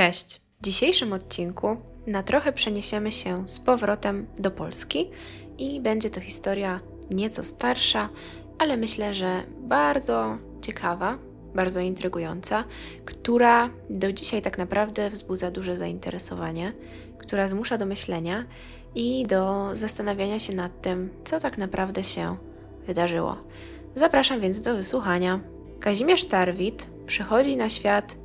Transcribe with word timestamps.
Cześć! 0.00 0.40
W 0.60 0.64
dzisiejszym 0.64 1.12
odcinku 1.12 1.76
na 2.06 2.22
trochę 2.22 2.52
przeniesiemy 2.52 3.12
się 3.12 3.48
z 3.48 3.60
powrotem 3.60 4.26
do 4.38 4.50
Polski 4.50 5.10
i 5.58 5.80
będzie 5.80 6.10
to 6.10 6.20
historia 6.20 6.80
nieco 7.10 7.44
starsza, 7.44 8.08
ale 8.58 8.76
myślę, 8.76 9.14
że 9.14 9.42
bardzo 9.58 10.38
ciekawa, 10.60 11.18
bardzo 11.54 11.80
intrygująca, 11.80 12.64
która 13.04 13.70
do 13.90 14.12
dzisiaj 14.12 14.42
tak 14.42 14.58
naprawdę 14.58 15.10
wzbudza 15.10 15.50
duże 15.50 15.76
zainteresowanie, 15.76 16.72
która 17.18 17.48
zmusza 17.48 17.78
do 17.78 17.86
myślenia 17.86 18.44
i 18.94 19.26
do 19.26 19.70
zastanawiania 19.72 20.38
się 20.38 20.54
nad 20.54 20.82
tym, 20.82 21.10
co 21.24 21.40
tak 21.40 21.58
naprawdę 21.58 22.04
się 22.04 22.36
wydarzyło. 22.86 23.36
Zapraszam 23.94 24.40
więc 24.40 24.60
do 24.60 24.76
wysłuchania. 24.76 25.40
Kazimierz 25.80 26.24
Tarwit 26.24 26.90
przychodzi 27.06 27.56
na 27.56 27.68
świat 27.68 28.16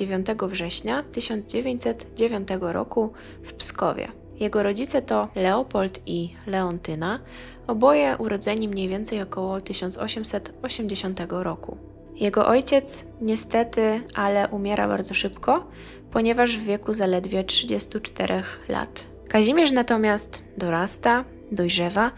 9 0.00 0.26
września 0.48 1.02
1909 1.02 2.48
roku 2.60 3.12
w 3.42 3.52
Pskowie. 3.52 4.08
Jego 4.40 4.62
rodzice 4.62 5.02
to 5.02 5.28
Leopold 5.34 6.00
i 6.06 6.34
Leontyna, 6.46 7.20
oboje 7.66 8.16
urodzeni 8.16 8.68
mniej 8.68 8.88
więcej 8.88 9.22
około 9.22 9.60
1880 9.60 11.20
roku. 11.28 11.76
Jego 12.14 12.46
ojciec 12.46 13.06
niestety, 13.20 14.00
ale 14.14 14.48
umiera 14.48 14.88
bardzo 14.88 15.14
szybko, 15.14 15.66
ponieważ 16.10 16.58
w 16.58 16.64
wieku 16.64 16.92
zaledwie 16.92 17.44
34 17.44 18.42
lat. 18.68 19.06
Kazimierz 19.28 19.72
natomiast 19.72 20.44
dorasta, 20.56 21.24
dojrzewa 21.52 22.12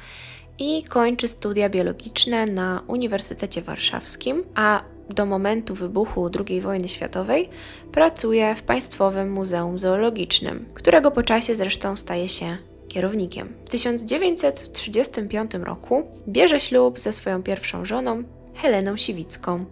i 0.58 0.82
kończy 0.82 1.28
studia 1.28 1.68
biologiczne 1.68 2.46
na 2.46 2.82
Uniwersytecie 2.86 3.62
Warszawskim, 3.62 4.44
a 4.54 4.82
do 5.10 5.26
momentu 5.26 5.74
wybuchu 5.74 6.30
II 6.48 6.60
wojny 6.60 6.88
światowej 6.88 7.48
pracuje 7.92 8.54
w 8.54 8.62
Państwowym 8.62 9.32
Muzeum 9.32 9.78
Zoologicznym, 9.78 10.68
którego 10.74 11.10
po 11.10 11.22
czasie 11.22 11.54
zresztą 11.54 11.96
staje 11.96 12.28
się 12.28 12.56
kierownikiem. 12.88 13.54
W 13.64 13.70
1935 13.70 15.54
roku 15.54 16.02
bierze 16.28 16.60
ślub 16.60 16.98
ze 16.98 17.12
swoją 17.12 17.42
pierwszą 17.42 17.84
żoną, 17.84 18.24
Heleną 18.54 18.96
Siwicką. 18.96 19.64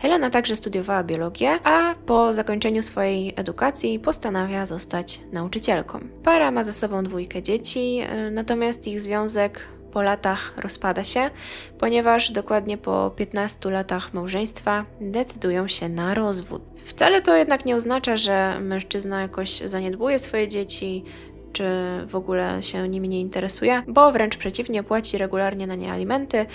Helena 0.00 0.30
także 0.30 0.56
studiowała 0.56 1.04
biologię, 1.04 1.58
a 1.64 1.94
po 2.06 2.32
zakończeniu 2.32 2.82
swojej 2.82 3.32
edukacji 3.36 3.98
postanawia 3.98 4.66
zostać 4.66 5.20
nauczycielką. 5.32 6.00
Para 6.22 6.50
ma 6.50 6.64
ze 6.64 6.72
sobą 6.72 7.04
dwójkę 7.04 7.42
dzieci, 7.42 7.98
y, 8.28 8.30
natomiast 8.30 8.86
ich 8.86 9.00
związek 9.00 9.68
po 9.96 10.02
latach 10.02 10.52
rozpada 10.56 11.04
się, 11.04 11.30
ponieważ 11.78 12.30
dokładnie 12.30 12.78
po 12.78 13.10
15 13.16 13.70
latach 13.70 14.14
małżeństwa 14.14 14.84
decydują 15.00 15.68
się 15.68 15.88
na 15.88 16.14
rozwód. 16.14 16.62
Wcale 16.84 17.22
to 17.22 17.36
jednak 17.36 17.64
nie 17.64 17.76
oznacza, 17.76 18.16
że 18.16 18.60
mężczyzna 18.60 19.20
jakoś 19.20 19.60
zaniedbuje 19.60 20.18
swoje 20.18 20.48
dzieci, 20.48 21.04
czy 21.52 21.64
w 22.06 22.16
ogóle 22.16 22.62
się 22.62 22.88
nimi 22.88 23.08
nie 23.08 23.20
interesuje, 23.20 23.82
bo 23.88 24.12
wręcz 24.12 24.36
przeciwnie, 24.36 24.82
płaci 24.82 25.18
regularnie 25.18 25.66
na 25.66 25.74
nie 25.74 25.92
alimenty 25.92 26.46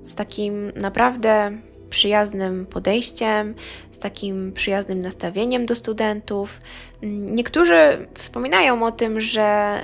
z 0.01 0.15
takim 0.15 0.71
naprawdę 0.75 1.51
przyjaznym 1.89 2.65
podejściem, 2.65 3.55
z 3.91 3.99
takim 3.99 4.53
przyjaznym 4.53 5.01
nastawieniem 5.01 5.65
do 5.65 5.75
studentów. 5.75 6.59
Niektórzy 7.01 8.07
wspominają 8.13 8.85
o 8.85 8.91
tym, 8.91 9.21
że 9.21 9.79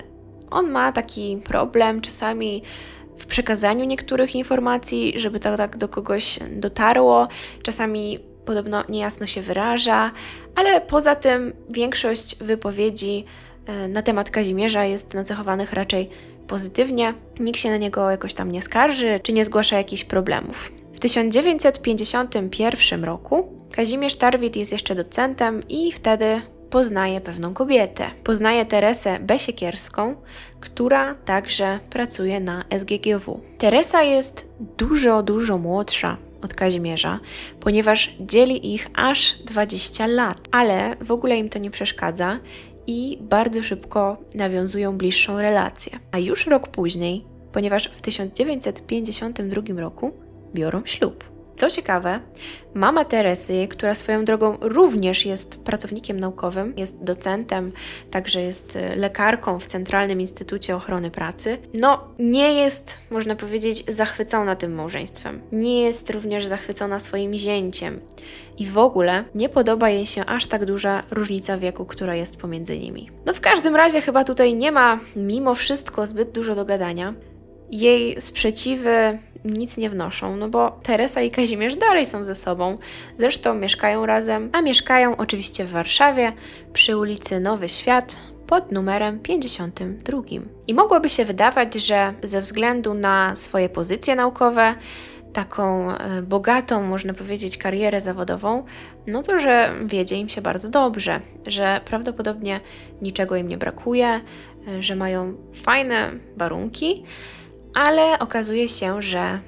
on 0.49 0.71
ma 0.71 0.91
taki 0.91 1.37
problem 1.43 2.01
czasami 2.01 2.63
w 3.17 3.25
przekazaniu 3.25 3.85
niektórych 3.85 4.35
informacji, 4.35 5.13
żeby 5.15 5.39
to 5.39 5.57
tak 5.57 5.77
do 5.77 5.87
kogoś 5.87 6.39
dotarło. 6.51 7.27
Czasami 7.63 8.19
podobno 8.45 8.83
niejasno 8.89 9.27
się 9.27 9.41
wyraża, 9.41 10.11
ale 10.55 10.81
poza 10.81 11.15
tym 11.15 11.53
większość 11.69 12.35
wypowiedzi 12.35 13.25
na 13.89 14.01
temat 14.01 14.29
Kazimierza 14.29 14.85
jest 14.85 15.13
nacechowanych 15.13 15.73
raczej 15.73 16.09
pozytywnie. 16.47 17.13
Nikt 17.39 17.59
się 17.59 17.69
na 17.69 17.77
niego 17.77 18.11
jakoś 18.11 18.33
tam 18.33 18.51
nie 18.51 18.61
skarży, 18.61 19.19
czy 19.23 19.33
nie 19.33 19.45
zgłasza 19.45 19.77
jakichś 19.77 20.03
problemów. 20.03 20.71
W 20.93 20.99
1951 20.99 23.03
roku 23.03 23.47
Kazimierz 23.71 24.15
Tarwit 24.15 24.55
jest 24.55 24.71
jeszcze 24.71 24.95
docentem 24.95 25.67
i 25.69 25.91
wtedy 25.91 26.41
poznaje 26.69 27.21
pewną 27.21 27.53
kobietę. 27.53 28.09
Poznaje 28.23 28.65
Teresę 28.65 29.19
Besiekierską, 29.19 30.15
która 30.59 31.15
także 31.15 31.79
pracuje 31.89 32.39
na 32.39 32.63
SGGW. 32.79 33.41
Teresa 33.57 34.03
jest 34.03 34.49
dużo, 34.77 35.23
dużo 35.23 35.57
młodsza 35.57 36.17
od 36.41 36.53
Kazimierza, 36.53 37.19
ponieważ 37.59 38.15
dzieli 38.19 38.73
ich 38.73 38.87
aż 38.93 39.33
20 39.33 40.07
lat, 40.07 40.37
ale 40.51 40.95
w 41.01 41.11
ogóle 41.11 41.37
im 41.37 41.49
to 41.49 41.59
nie 41.59 41.71
przeszkadza 41.71 42.39
i 42.87 43.17
bardzo 43.21 43.63
szybko 43.63 44.17
nawiązują 44.35 44.97
bliższą 44.97 45.41
relację. 45.41 45.99
A 46.11 46.19
już 46.19 46.47
rok 46.47 46.67
później, 46.67 47.25
ponieważ 47.51 47.87
w 47.87 48.01
1952 48.01 49.81
roku 49.81 50.11
biorą 50.55 50.81
ślub. 50.85 51.36
Co 51.57 51.69
ciekawe, 51.69 52.19
mama 52.73 53.05
Teresy, 53.05 53.67
która 53.67 53.95
swoją 53.95 54.25
drogą 54.25 54.57
również 54.61 55.25
jest 55.25 55.63
pracownikiem 55.63 56.19
naukowym, 56.19 56.73
jest 56.77 57.03
docentem, 57.03 57.71
także 58.11 58.41
jest 58.41 58.75
e, 58.75 58.95
lekarką 58.95 59.59
w 59.59 59.67
Centralnym 59.67 60.21
Instytucie 60.21 60.75
Ochrony 60.75 61.11
Pracy, 61.11 61.57
no 61.73 62.07
nie 62.19 62.53
jest, 62.53 62.97
można 63.11 63.35
powiedzieć, 63.35 63.83
zachwycona 63.87 64.55
tym 64.55 64.73
małżeństwem. 64.73 65.41
Nie 65.51 65.81
jest 65.81 66.09
również 66.09 66.45
zachwycona 66.45 66.99
swoim 66.99 67.33
zięciem. 67.33 67.99
I 68.57 68.65
w 68.65 68.77
ogóle 68.77 69.23
nie 69.35 69.49
podoba 69.49 69.89
jej 69.89 70.05
się 70.05 70.25
aż 70.25 70.45
tak 70.45 70.65
duża 70.65 71.03
różnica 71.11 71.57
wieku, 71.57 71.85
która 71.85 72.15
jest 72.15 72.37
pomiędzy 72.37 72.79
nimi. 72.79 73.09
No 73.25 73.33
w 73.33 73.41
każdym 73.41 73.75
razie 73.75 74.01
chyba 74.01 74.23
tutaj 74.23 74.55
nie 74.55 74.71
ma 74.71 74.99
mimo 75.15 75.55
wszystko 75.55 76.07
zbyt 76.07 76.31
dużo 76.31 76.55
do 76.55 76.65
gadania. 76.65 77.13
Jej 77.71 78.21
sprzeciwy 78.21 79.19
nic 79.45 79.77
nie 79.77 79.89
wnoszą, 79.89 80.37
no 80.37 80.49
bo 80.49 80.79
Teresa 80.83 81.21
i 81.21 81.31
Kazimierz 81.31 81.75
dalej 81.75 82.05
są 82.05 82.25
ze 82.25 82.35
sobą. 82.35 82.77
Zresztą 83.17 83.53
mieszkają 83.53 84.05
razem, 84.05 84.49
a 84.53 84.61
mieszkają 84.61 85.17
oczywiście 85.17 85.65
w 85.65 85.71
Warszawie 85.71 86.33
przy 86.73 86.97
ulicy 86.97 87.39
Nowy 87.39 87.69
Świat 87.69 88.17
pod 88.47 88.71
numerem 88.71 89.19
52. 89.19 90.21
I 90.67 90.73
mogłoby 90.73 91.09
się 91.09 91.25
wydawać, 91.25 91.75
że 91.75 92.13
ze 92.23 92.41
względu 92.41 92.93
na 92.93 93.35
swoje 93.35 93.69
pozycje 93.69 94.15
naukowe, 94.15 94.75
taką 95.33 95.91
e, 95.91 96.21
bogatą, 96.21 96.83
można 96.83 97.13
powiedzieć, 97.13 97.57
karierę 97.57 98.01
zawodową, 98.01 98.63
no 99.07 99.23
to 99.23 99.39
że 99.39 99.73
wiedzie 99.85 100.15
im 100.15 100.29
się 100.29 100.41
bardzo 100.41 100.69
dobrze, 100.69 101.21
że 101.47 101.81
prawdopodobnie 101.85 102.59
niczego 103.01 103.35
im 103.35 103.47
nie 103.47 103.57
brakuje, 103.57 104.07
e, 104.07 104.83
że 104.83 104.95
mają 104.95 105.33
fajne 105.53 106.11
warunki, 106.37 107.03
ale 107.77 108.19
okazuje 108.19 108.69
się, 108.69 109.01
że 109.01 109.39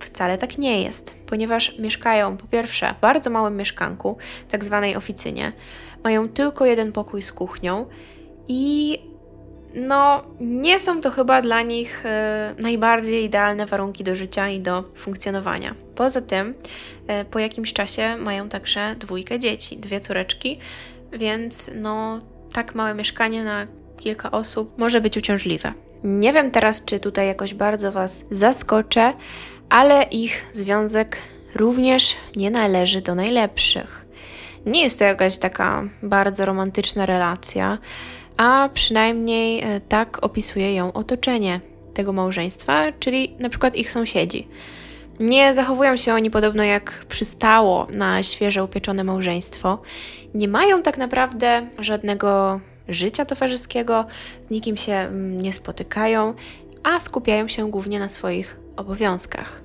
wcale 0.00 0.38
tak 0.38 0.58
nie 0.58 0.82
jest, 0.82 1.14
ponieważ 1.26 1.78
mieszkają 1.78 2.36
po 2.36 2.46
pierwsze 2.46 2.94
w 2.98 3.00
bardzo 3.00 3.30
małym 3.30 3.56
mieszkanku, 3.56 4.16
tak 4.48 4.64
zwanej 4.64 4.96
oficynie, 4.96 5.52
mają 6.04 6.28
tylko 6.28 6.66
jeden 6.66 6.92
pokój 6.92 7.22
z 7.22 7.32
kuchnią 7.32 7.86
i 8.48 8.98
no, 9.74 10.22
nie 10.40 10.80
są 10.80 11.00
to 11.00 11.10
chyba 11.10 11.42
dla 11.42 11.62
nich 11.62 12.04
y, 12.06 12.62
najbardziej 12.62 13.24
idealne 13.24 13.66
warunki 13.66 14.04
do 14.04 14.14
życia 14.14 14.48
i 14.48 14.60
do 14.60 14.84
funkcjonowania. 14.94 15.74
Poza 15.94 16.20
tym, 16.20 16.54
y, 17.20 17.24
po 17.24 17.38
jakimś 17.38 17.72
czasie 17.72 18.16
mają 18.16 18.48
także 18.48 18.94
dwójkę 18.98 19.38
dzieci, 19.38 19.76
dwie 19.76 20.00
córeczki, 20.00 20.58
więc 21.12 21.70
no, 21.74 22.20
tak 22.52 22.74
małe 22.74 22.94
mieszkanie 22.94 23.44
na 23.44 23.66
kilka 23.98 24.30
osób 24.30 24.78
może 24.78 25.00
być 25.00 25.16
uciążliwe. 25.16 25.85
Nie 26.06 26.32
wiem 26.32 26.50
teraz, 26.50 26.84
czy 26.84 27.00
tutaj 27.00 27.26
jakoś 27.26 27.54
bardzo 27.54 27.92
Was 27.92 28.24
zaskoczę, 28.30 29.12
ale 29.70 30.02
ich 30.02 30.46
związek 30.52 31.16
również 31.54 32.16
nie 32.36 32.50
należy 32.50 33.00
do 33.00 33.14
najlepszych. 33.14 34.06
Nie 34.66 34.82
jest 34.82 34.98
to 34.98 35.04
jakaś 35.04 35.38
taka 35.38 35.84
bardzo 36.02 36.44
romantyczna 36.44 37.06
relacja, 37.06 37.78
a 38.36 38.68
przynajmniej 38.74 39.62
e, 39.62 39.80
tak 39.80 40.24
opisuje 40.24 40.74
ją 40.74 40.92
otoczenie 40.92 41.60
tego 41.94 42.12
małżeństwa, 42.12 42.92
czyli 43.00 43.36
na 43.38 43.48
przykład 43.48 43.76
ich 43.76 43.90
sąsiedzi. 43.90 44.48
Nie 45.20 45.54
zachowują 45.54 45.96
się 45.96 46.14
oni 46.14 46.30
podobno 46.30 46.62
jak 46.62 47.04
przystało 47.08 47.86
na 47.92 48.22
świeże 48.22 48.64
upieczone 48.64 49.04
małżeństwo. 49.04 49.78
Nie 50.34 50.48
mają 50.48 50.82
tak 50.82 50.98
naprawdę 50.98 51.66
żadnego 51.78 52.60
życia 52.88 53.24
towarzyskiego, 53.24 54.06
z 54.46 54.50
nikim 54.50 54.76
się 54.76 54.92
mm, 54.92 55.40
nie 55.40 55.52
spotykają, 55.52 56.34
a 56.82 57.00
skupiają 57.00 57.48
się 57.48 57.70
głównie 57.70 57.98
na 57.98 58.08
swoich 58.08 58.56
obowiązkach. 58.76 59.62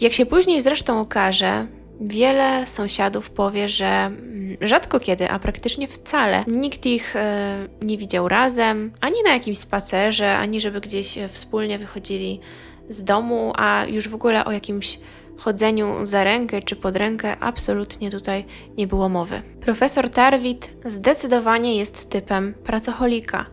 Jak 0.00 0.12
się 0.12 0.26
później 0.26 0.60
zresztą 0.60 1.00
okaże, 1.00 1.66
wiele 2.00 2.66
sąsiadów 2.66 3.30
powie, 3.30 3.68
że 3.68 3.86
mm, 3.86 4.56
rzadko 4.60 5.00
kiedy, 5.00 5.30
a 5.30 5.38
praktycznie 5.38 5.88
wcale, 5.88 6.44
nikt 6.46 6.86
ich 6.86 7.16
e, 7.16 7.68
nie 7.82 7.98
widział 7.98 8.28
razem, 8.28 8.92
ani 9.00 9.16
na 9.24 9.32
jakimś 9.32 9.58
spacerze, 9.58 10.36
ani 10.36 10.60
żeby 10.60 10.80
gdzieś 10.80 11.18
wspólnie 11.28 11.78
wychodzili 11.78 12.40
z 12.88 13.04
domu, 13.04 13.52
a 13.56 13.84
już 13.88 14.08
w 14.08 14.14
ogóle 14.14 14.44
o 14.44 14.52
jakimś 14.52 14.98
chodzeniu 15.38 16.06
za 16.06 16.24
rękę 16.24 16.62
czy 16.62 16.76
pod 16.76 16.96
rękę 16.96 17.36
absolutnie 17.40 18.10
tutaj 18.10 18.44
nie 18.76 18.86
było 18.86 19.08
mowy. 19.08 19.42
Profesor 19.60 20.10
Tarwit 20.10 20.76
zdecydowanie 20.84 21.76
jest 21.76 22.10
typem 22.10 22.54
pracocholika. 22.54 23.46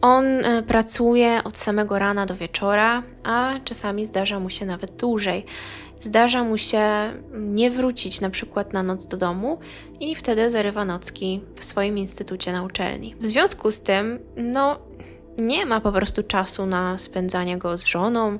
On 0.00 0.24
e, 0.24 0.62
pracuje 0.62 1.40
od 1.44 1.58
samego 1.58 1.98
rana 1.98 2.26
do 2.26 2.34
wieczora, 2.34 3.02
a 3.24 3.54
czasami 3.64 4.06
zdarza 4.06 4.40
mu 4.40 4.50
się 4.50 4.66
nawet 4.66 4.96
dłużej. 4.96 5.44
Zdarza 6.00 6.44
mu 6.44 6.58
się 6.58 6.82
nie 7.32 7.70
wrócić 7.70 8.20
na 8.20 8.30
przykład 8.30 8.72
na 8.72 8.82
noc 8.82 9.06
do 9.06 9.16
domu 9.16 9.58
i 10.00 10.14
wtedy 10.14 10.50
zarywa 10.50 10.84
nocki 10.84 11.40
w 11.56 11.64
swoim 11.64 11.98
instytucie 11.98 12.52
na 12.52 12.62
uczelni. 12.62 13.14
W 13.20 13.26
związku 13.26 13.70
z 13.70 13.80
tym, 13.80 14.18
no, 14.36 14.78
nie 15.40 15.66
ma 15.66 15.80
po 15.80 15.92
prostu 15.92 16.22
czasu 16.22 16.66
na 16.66 16.98
spędzanie 16.98 17.58
go 17.58 17.76
z 17.76 17.84
żoną, 17.84 18.38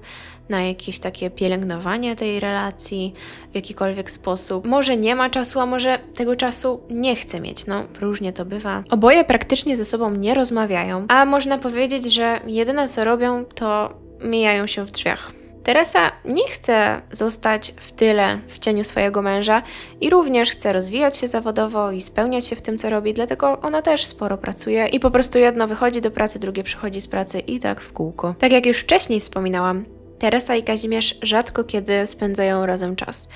na 0.48 0.62
jakieś 0.62 0.98
takie 0.98 1.30
pielęgnowanie 1.30 2.16
tej 2.16 2.40
relacji 2.40 3.14
w 3.52 3.54
jakikolwiek 3.54 4.10
sposób. 4.10 4.66
Może 4.66 4.96
nie 4.96 5.16
ma 5.16 5.30
czasu, 5.30 5.60
a 5.60 5.66
może 5.66 5.98
tego 6.14 6.36
czasu 6.36 6.80
nie 6.90 7.16
chce 7.16 7.40
mieć, 7.40 7.66
no 7.66 7.82
różnie 8.00 8.32
to 8.32 8.44
bywa. 8.44 8.84
Oboje 8.90 9.24
praktycznie 9.24 9.76
ze 9.76 9.84
sobą 9.84 10.10
nie 10.10 10.34
rozmawiają, 10.34 11.06
a 11.08 11.24
można 11.24 11.58
powiedzieć, 11.58 12.12
że 12.12 12.40
jedyne 12.46 12.88
co 12.88 13.04
robią 13.04 13.44
to 13.44 13.94
mijają 14.24 14.66
się 14.66 14.86
w 14.86 14.90
drzwiach. 14.90 15.39
Teresa 15.70 16.12
nie 16.24 16.48
chce 16.48 17.02
zostać 17.12 17.74
w 17.76 17.92
tyle 17.92 18.38
w 18.48 18.58
cieniu 18.58 18.84
swojego 18.84 19.22
męża 19.22 19.62
i 20.00 20.10
również 20.10 20.50
chce 20.50 20.72
rozwijać 20.72 21.16
się 21.16 21.26
zawodowo 21.26 21.90
i 21.90 22.00
spełniać 22.00 22.46
się 22.46 22.56
w 22.56 22.62
tym, 22.62 22.78
co 22.78 22.90
robi, 22.90 23.14
dlatego 23.14 23.60
ona 23.60 23.82
też 23.82 24.04
sporo 24.04 24.38
pracuje 24.38 24.86
i 24.86 25.00
po 25.00 25.10
prostu 25.10 25.38
jedno 25.38 25.68
wychodzi 25.68 26.00
do 26.00 26.10
pracy, 26.10 26.38
drugie 26.38 26.62
przychodzi 26.62 27.00
z 27.00 27.08
pracy 27.08 27.40
i 27.40 27.60
tak 27.60 27.80
w 27.80 27.92
kółko. 27.92 28.34
Tak 28.38 28.52
jak 28.52 28.66
już 28.66 28.78
wcześniej 28.78 29.20
wspominałam, 29.20 29.84
Teresa 30.18 30.56
i 30.56 30.62
Kazimierz 30.62 31.18
rzadko 31.22 31.64
kiedy 31.64 32.06
spędzają 32.06 32.66
razem 32.66 32.96
czas, 32.96 33.28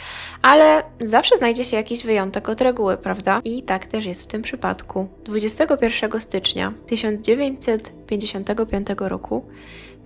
ale 0.42 0.82
zawsze 1.00 1.36
znajdzie 1.36 1.64
się 1.64 1.76
jakiś 1.76 2.04
wyjątek 2.04 2.48
od 2.48 2.60
reguły, 2.60 2.96
prawda? 2.96 3.40
I 3.44 3.62
tak 3.62 3.86
też 3.86 4.06
jest 4.06 4.22
w 4.22 4.26
tym 4.26 4.42
przypadku. 4.42 5.08
21 5.24 6.20
stycznia 6.20 6.72
1955 6.86 8.86
roku 8.98 9.44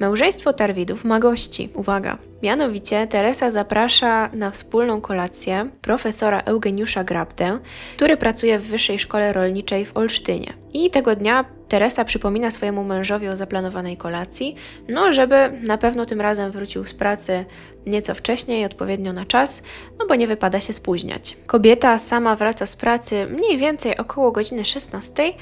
Małżeństwo 0.01 0.53
Tarwidów 0.53 1.05
ma 1.05 1.21
gości. 1.21 1.71
Uwaga! 1.75 2.19
Mianowicie 2.43 3.07
Teresa 3.07 3.51
zaprasza 3.51 4.31
na 4.33 4.51
wspólną 4.51 5.01
kolację 5.01 5.69
profesora 5.81 6.41
Eugeniusza 6.41 7.05
Grabdę, 7.05 7.59
który 7.97 8.17
pracuje 8.17 8.59
w 8.59 8.67
Wyższej 8.67 8.99
Szkole 8.99 9.33
Rolniczej 9.33 9.85
w 9.85 9.97
Olsztynie. 9.97 10.53
I 10.73 10.91
tego 10.91 11.17
dnia 11.17 11.45
Teresa 11.69 12.05
przypomina 12.05 12.51
swojemu 12.51 12.85
mężowi 12.85 13.29
o 13.29 13.37
zaplanowanej 13.37 13.97
kolacji, 13.97 14.57
no 14.89 15.13
żeby 15.13 15.61
na 15.67 15.79
pewno 15.79 16.07
tym 16.07 16.21
razem 16.21 16.53
wrócił 16.53 16.85
z 16.85 16.95
pracy 16.95 17.45
nieco 17.87 18.15
wcześniej, 18.15 18.65
odpowiednio 18.65 19.13
na 19.13 19.27
czas, 19.27 19.63
no 19.99 20.07
bo 20.07 20.15
nie 20.15 20.27
wypada 20.27 20.61
się 20.61 20.73
spóźniać. 20.73 21.37
Kobieta 21.47 21.99
sama 21.99 22.37
wraca 22.37 22.67
z 22.67 22.77
pracy 22.77 23.27
mniej 23.31 23.59
więcej 23.59 23.97
około 23.97 24.33
godziny 24.33 24.65
16, 24.65 25.33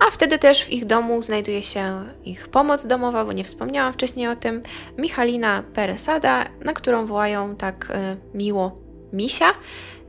a 0.00 0.10
wtedy 0.10 0.38
też 0.38 0.64
w 0.64 0.70
ich 0.72 0.84
domu 0.84 1.22
znajduje 1.22 1.62
się 1.62 2.04
ich 2.24 2.48
pomoc 2.48 2.86
domowa, 2.86 3.24
bo 3.24 3.32
nie 3.32 3.44
wspomniałam 3.44 3.92
wcześniej 3.92 4.28
o 4.28 4.36
tym, 4.36 4.62
Michalina 4.98 5.62
Peresada, 5.74 6.44
na 6.64 6.72
którą 6.72 7.06
wołają 7.06 7.56
tak 7.56 7.90
y, 7.90 8.36
miło 8.38 8.78
Misia. 9.12 9.46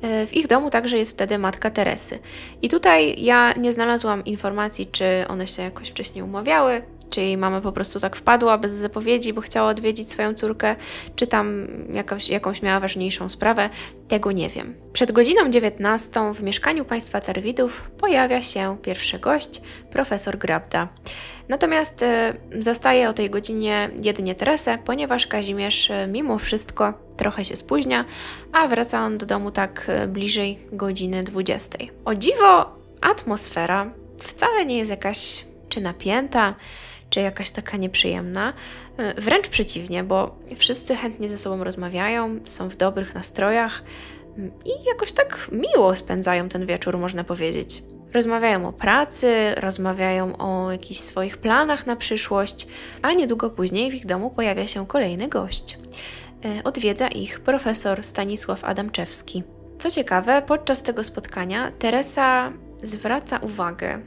E, 0.01 0.27
w 0.27 0.33
ich 0.33 0.47
domu 0.47 0.69
także 0.69 0.97
jest 0.97 1.11
wtedy 1.11 1.37
matka 1.37 1.69
Teresy. 1.69 2.19
I 2.61 2.69
tutaj 2.69 3.23
ja 3.23 3.53
nie 3.53 3.73
znalazłam 3.73 4.25
informacji, 4.25 4.87
czy 4.87 5.05
one 5.27 5.47
się 5.47 5.63
jakoś 5.63 5.89
wcześniej 5.89 6.23
umawiały, 6.23 6.81
czy 7.09 7.21
jej 7.21 7.37
mama 7.37 7.61
po 7.61 7.71
prostu 7.71 7.99
tak 7.99 8.15
wpadła 8.15 8.57
bez 8.57 8.73
zapowiedzi, 8.73 9.33
bo 9.33 9.41
chciała 9.41 9.69
odwiedzić 9.69 10.11
swoją 10.11 10.33
córkę, 10.33 10.75
czy 11.15 11.27
tam 11.27 11.67
jakąś, 11.93 12.29
jakąś 12.29 12.61
miała 12.61 12.79
ważniejszą 12.79 13.29
sprawę, 13.29 13.69
tego 14.07 14.31
nie 14.31 14.49
wiem. 14.49 14.75
Przed 14.93 15.11
godziną 15.11 15.49
19 15.49 16.33
w 16.33 16.43
mieszkaniu 16.43 16.85
państwa 16.85 17.21
Terwidów 17.21 17.91
pojawia 17.97 18.41
się 18.41 18.77
pierwszy 18.81 19.19
gość, 19.19 19.61
profesor 19.91 20.37
Grabda. 20.37 20.87
Natomiast 21.49 22.03
e, 22.03 22.33
zastaje 22.59 23.09
o 23.09 23.13
tej 23.13 23.29
godzinie 23.29 23.89
jedynie 24.03 24.35
Teresę, 24.35 24.77
ponieważ 24.85 25.27
Kazimierz 25.27 25.91
e, 25.91 26.07
mimo 26.07 26.39
wszystko 26.39 27.06
trochę 27.17 27.45
się 27.45 27.55
spóźnia, 27.55 28.05
a 28.51 28.67
wraca 28.67 29.05
on 29.05 29.17
do 29.17 29.25
domu 29.25 29.51
tak 29.51 29.85
e, 29.87 30.07
bliżej 30.07 30.59
godziny 30.71 31.23
20. 31.23 31.77
O 32.05 32.15
dziwo, 32.15 32.75
atmosfera 33.01 33.91
wcale 34.17 34.65
nie 34.65 34.77
jest 34.77 34.91
jakaś 34.91 35.45
czy 35.69 35.81
napięta, 35.81 36.55
czy 37.09 37.19
jakaś 37.19 37.51
taka 37.51 37.77
nieprzyjemna. 37.77 38.53
Wręcz 39.17 39.47
przeciwnie, 39.47 40.03
bo 40.03 40.35
wszyscy 40.55 40.95
chętnie 40.95 41.29
ze 41.29 41.37
sobą 41.37 41.63
rozmawiają, 41.63 42.39
są 42.45 42.69
w 42.69 42.75
dobrych 42.75 43.15
nastrojach 43.15 43.83
mm, 44.37 44.51
i 44.65 44.87
jakoś 44.87 45.11
tak 45.11 45.49
miło 45.51 45.95
spędzają 45.95 46.49
ten 46.49 46.65
wieczór, 46.65 46.97
można 46.97 47.23
powiedzieć. 47.23 47.83
Rozmawiają 48.13 48.67
o 48.67 48.73
pracy, 48.73 49.55
rozmawiają 49.57 50.37
o 50.37 50.71
jakichś 50.71 50.99
swoich 50.99 51.37
planach 51.37 51.87
na 51.87 51.95
przyszłość, 51.95 52.67
a 53.01 53.13
niedługo 53.13 53.49
później 53.49 53.91
w 53.91 53.93
ich 53.93 54.05
domu 54.05 54.31
pojawia 54.31 54.67
się 54.67 54.87
kolejny 54.87 55.27
gość. 55.27 55.77
E, 56.47 56.63
odwiedza 56.63 57.07
ich 57.07 57.39
profesor 57.39 58.03
Stanisław 58.03 58.63
Adamczewski. 58.63 59.43
Co 59.77 59.91
ciekawe, 59.91 60.41
podczas 60.47 60.83
tego 60.83 61.03
spotkania 61.03 61.71
Teresa 61.71 62.53
zwraca 62.83 63.37
uwagę 63.37 63.99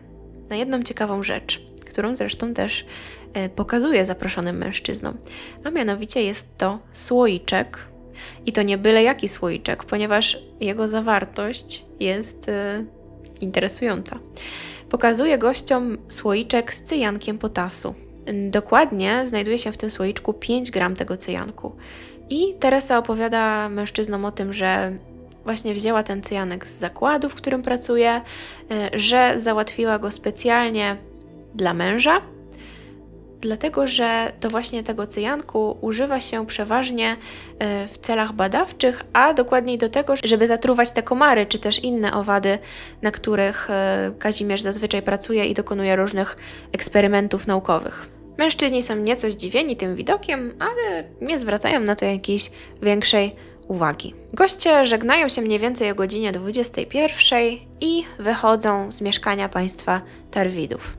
na 0.48 0.56
jedną 0.56 0.82
ciekawą 0.82 1.22
rzecz, 1.22 1.62
którą 1.86 2.16
zresztą 2.16 2.54
też 2.54 2.86
e, 3.34 3.48
pokazuje 3.48 4.06
zaproszonym 4.06 4.56
mężczyznom. 4.56 5.16
A 5.64 5.70
mianowicie 5.70 6.22
jest 6.22 6.58
to 6.58 6.78
słoiczek. 6.92 7.78
I 8.46 8.52
to 8.52 8.62
nie 8.62 8.78
byle 8.78 9.02
jaki 9.02 9.28
słoiczek, 9.28 9.84
ponieważ 9.84 10.38
jego 10.60 10.88
zawartość 10.88 11.84
jest 12.00 12.48
e, 12.48 12.84
interesująca. 13.40 14.18
Pokazuje 14.88 15.38
gościom 15.38 15.98
słoiczek 16.08 16.74
z 16.74 16.82
cyjankiem 16.82 17.38
potasu. 17.38 17.94
Dokładnie 18.50 19.26
znajduje 19.26 19.58
się 19.58 19.72
w 19.72 19.76
tym 19.76 19.90
słoiczku 19.90 20.32
5 20.32 20.70
gram 20.70 20.94
tego 20.94 21.16
cyjanku. 21.16 21.72
I 22.30 22.54
Teresa 22.60 22.98
opowiada 22.98 23.68
mężczyznom 23.68 24.24
o 24.24 24.32
tym, 24.32 24.52
że 24.52 24.92
właśnie 25.44 25.74
wzięła 25.74 26.02
ten 26.02 26.22
cyjanek 26.22 26.66
z 26.66 26.78
zakładu, 26.78 27.28
w 27.28 27.34
którym 27.34 27.62
pracuje, 27.62 28.10
e, 28.10 28.20
że 28.94 29.34
załatwiła 29.40 29.98
go 29.98 30.10
specjalnie 30.10 30.96
dla 31.54 31.74
męża, 31.74 32.20
dlatego 33.40 33.86
że 33.86 34.32
to 34.40 34.48
właśnie 34.48 34.82
tego 34.82 35.06
cyjanku 35.06 35.78
używa 35.80 36.20
się 36.20 36.46
przeważnie 36.46 37.16
e, 37.58 37.86
w 37.86 37.98
celach 37.98 38.32
badawczych, 38.32 39.02
a 39.12 39.34
dokładniej 39.34 39.78
do 39.78 39.88
tego, 39.88 40.14
żeby 40.24 40.46
zatruwać 40.46 40.90
te 40.90 41.02
komary 41.02 41.46
czy 41.46 41.58
też 41.58 41.78
inne 41.78 42.12
owady, 42.12 42.58
na 43.02 43.10
których 43.10 43.70
e, 43.70 44.12
Kazimierz 44.18 44.62
zazwyczaj 44.62 45.02
pracuje 45.02 45.46
i 45.46 45.54
dokonuje 45.54 45.96
różnych 45.96 46.36
eksperymentów 46.72 47.46
naukowych. 47.46 48.19
Mężczyźni 48.40 48.82
są 48.82 48.96
nieco 48.96 49.30
zdziwieni 49.30 49.76
tym 49.76 49.96
widokiem, 49.96 50.54
ale 50.58 51.04
nie 51.20 51.38
zwracają 51.38 51.80
na 51.80 51.96
to 51.96 52.04
jakiejś 52.04 52.50
większej 52.82 53.36
uwagi. 53.68 54.14
Goście 54.32 54.86
żegnają 54.86 55.28
się 55.28 55.42
mniej 55.42 55.58
więcej 55.58 55.90
o 55.90 55.94
godzinie 55.94 56.32
21 56.32 57.40
i 57.80 58.04
wychodzą 58.18 58.92
z 58.92 59.00
mieszkania 59.00 59.48
państwa 59.48 60.00
Tarwidów. 60.30 60.96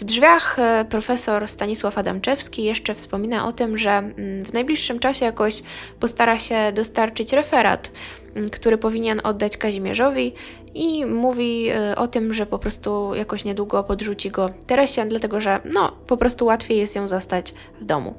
W 0.00 0.04
drzwiach 0.04 0.58
e, 0.58 0.84
profesor 0.84 1.48
Stanisław 1.48 1.98
Adamczewski 1.98 2.64
jeszcze 2.64 2.94
wspomina 2.94 3.46
o 3.46 3.52
tym, 3.52 3.78
że 3.78 3.90
mm, 3.90 4.44
w 4.44 4.52
najbliższym 4.52 4.98
czasie 4.98 5.24
jakoś 5.24 5.62
postara 6.00 6.38
się 6.38 6.72
dostarczyć 6.74 7.32
referat, 7.32 7.92
mm, 8.34 8.50
który 8.50 8.78
powinien 8.78 9.20
oddać 9.24 9.56
Kazimierzowi 9.56 10.34
i 10.74 11.06
mówi 11.06 11.68
e, 11.68 11.96
o 11.96 12.08
tym, 12.08 12.34
że 12.34 12.46
po 12.46 12.58
prostu 12.58 13.14
jakoś 13.14 13.44
niedługo 13.44 13.84
podrzuci 13.84 14.30
go 14.30 14.48
Teresie, 14.66 15.06
dlatego 15.06 15.40
że 15.40 15.60
no, 15.64 15.92
po 16.06 16.16
prostu 16.16 16.46
łatwiej 16.46 16.78
jest 16.78 16.96
ją 16.96 17.08
zastać 17.08 17.54
w 17.80 17.84
domu. 17.84 18.14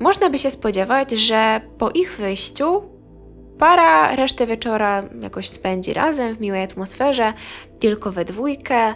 Można 0.00 0.30
by 0.30 0.38
się 0.38 0.50
spodziewać, 0.50 1.10
że 1.10 1.60
po 1.78 1.90
ich 1.90 2.16
wyjściu 2.16 2.82
para 3.58 4.16
resztę 4.16 4.46
wieczora 4.46 5.02
jakoś 5.22 5.48
spędzi 5.48 5.94
razem 5.94 6.36
w 6.36 6.40
miłej 6.40 6.62
atmosferze, 6.62 7.32
tylko 7.80 8.12
we 8.12 8.24
dwójkę, 8.24 8.94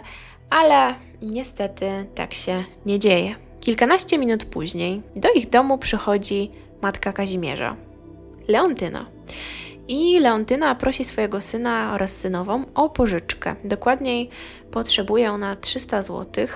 ale 0.49 0.95
niestety 1.25 1.85
tak 2.15 2.33
się 2.33 2.63
nie 2.85 2.99
dzieje. 2.99 3.35
Kilkanaście 3.59 4.17
minut 4.17 4.45
później 4.45 5.01
do 5.15 5.31
ich 5.33 5.49
domu 5.49 5.77
przychodzi 5.77 6.51
matka 6.81 7.13
Kazimierza, 7.13 7.75
Leontyna. 8.47 9.05
I 9.87 10.19
Leontyna 10.19 10.75
prosi 10.75 11.03
swojego 11.03 11.41
syna 11.41 11.91
oraz 11.93 12.17
synową 12.17 12.63
o 12.75 12.89
pożyczkę. 12.89 13.55
Dokładniej 13.63 14.29
potrzebuje 14.71 15.31
ona 15.31 15.55
300 15.55 16.01
zł, 16.01 16.47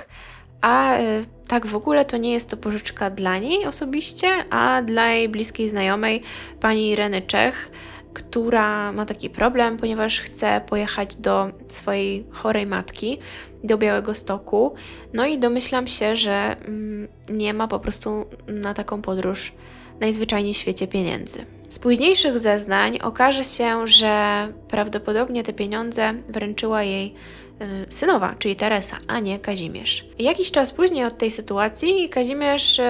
a 0.61 0.99
y, 0.99 1.25
tak 1.47 1.67
w 1.67 1.75
ogóle 1.75 2.05
to 2.05 2.17
nie 2.17 2.33
jest 2.33 2.49
to 2.49 2.57
pożyczka 2.57 3.09
dla 3.09 3.37
niej 3.37 3.65
osobiście, 3.65 4.27
a 4.49 4.81
dla 4.81 5.09
jej 5.09 5.29
bliskiej 5.29 5.69
znajomej, 5.69 6.23
pani 6.59 6.89
Ireny 6.89 7.21
Czech, 7.21 7.71
która 8.13 8.91
ma 8.91 9.05
taki 9.05 9.29
problem, 9.29 9.77
ponieważ 9.77 10.19
chce 10.19 10.61
pojechać 10.67 11.15
do 11.15 11.51
swojej 11.67 12.25
chorej 12.31 12.65
matki, 12.65 13.19
do 13.63 13.77
Białego 13.77 14.15
Stoku. 14.15 14.73
No 15.13 15.25
i 15.25 15.39
domyślam 15.39 15.87
się, 15.87 16.15
że 16.15 16.55
mm, 16.65 17.07
nie 17.29 17.53
ma 17.53 17.67
po 17.67 17.79
prostu 17.79 18.25
na 18.47 18.73
taką 18.73 19.01
podróż 19.01 19.53
najzwyczajniej 19.99 20.53
w 20.53 20.57
świecie 20.57 20.87
pieniędzy. 20.87 21.45
Z 21.69 21.79
późniejszych 21.79 22.39
zeznań 22.39 22.99
okaże 23.01 23.43
się, 23.43 23.87
że 23.87 24.47
prawdopodobnie 24.67 25.43
te 25.43 25.53
pieniądze 25.53 26.13
wręczyła 26.29 26.83
jej 26.83 27.13
y, 27.61 27.85
synowa, 27.89 28.35
czyli 28.39 28.55
Teresa, 28.55 28.97
a 29.07 29.19
nie 29.19 29.39
Kazimierz. 29.39 30.05
Jakiś 30.19 30.51
czas 30.51 30.71
później 30.71 31.05
od 31.05 31.17
tej 31.17 31.31
sytuacji 31.31 32.09
Kazimierz 32.09 32.79
y, 32.79 32.83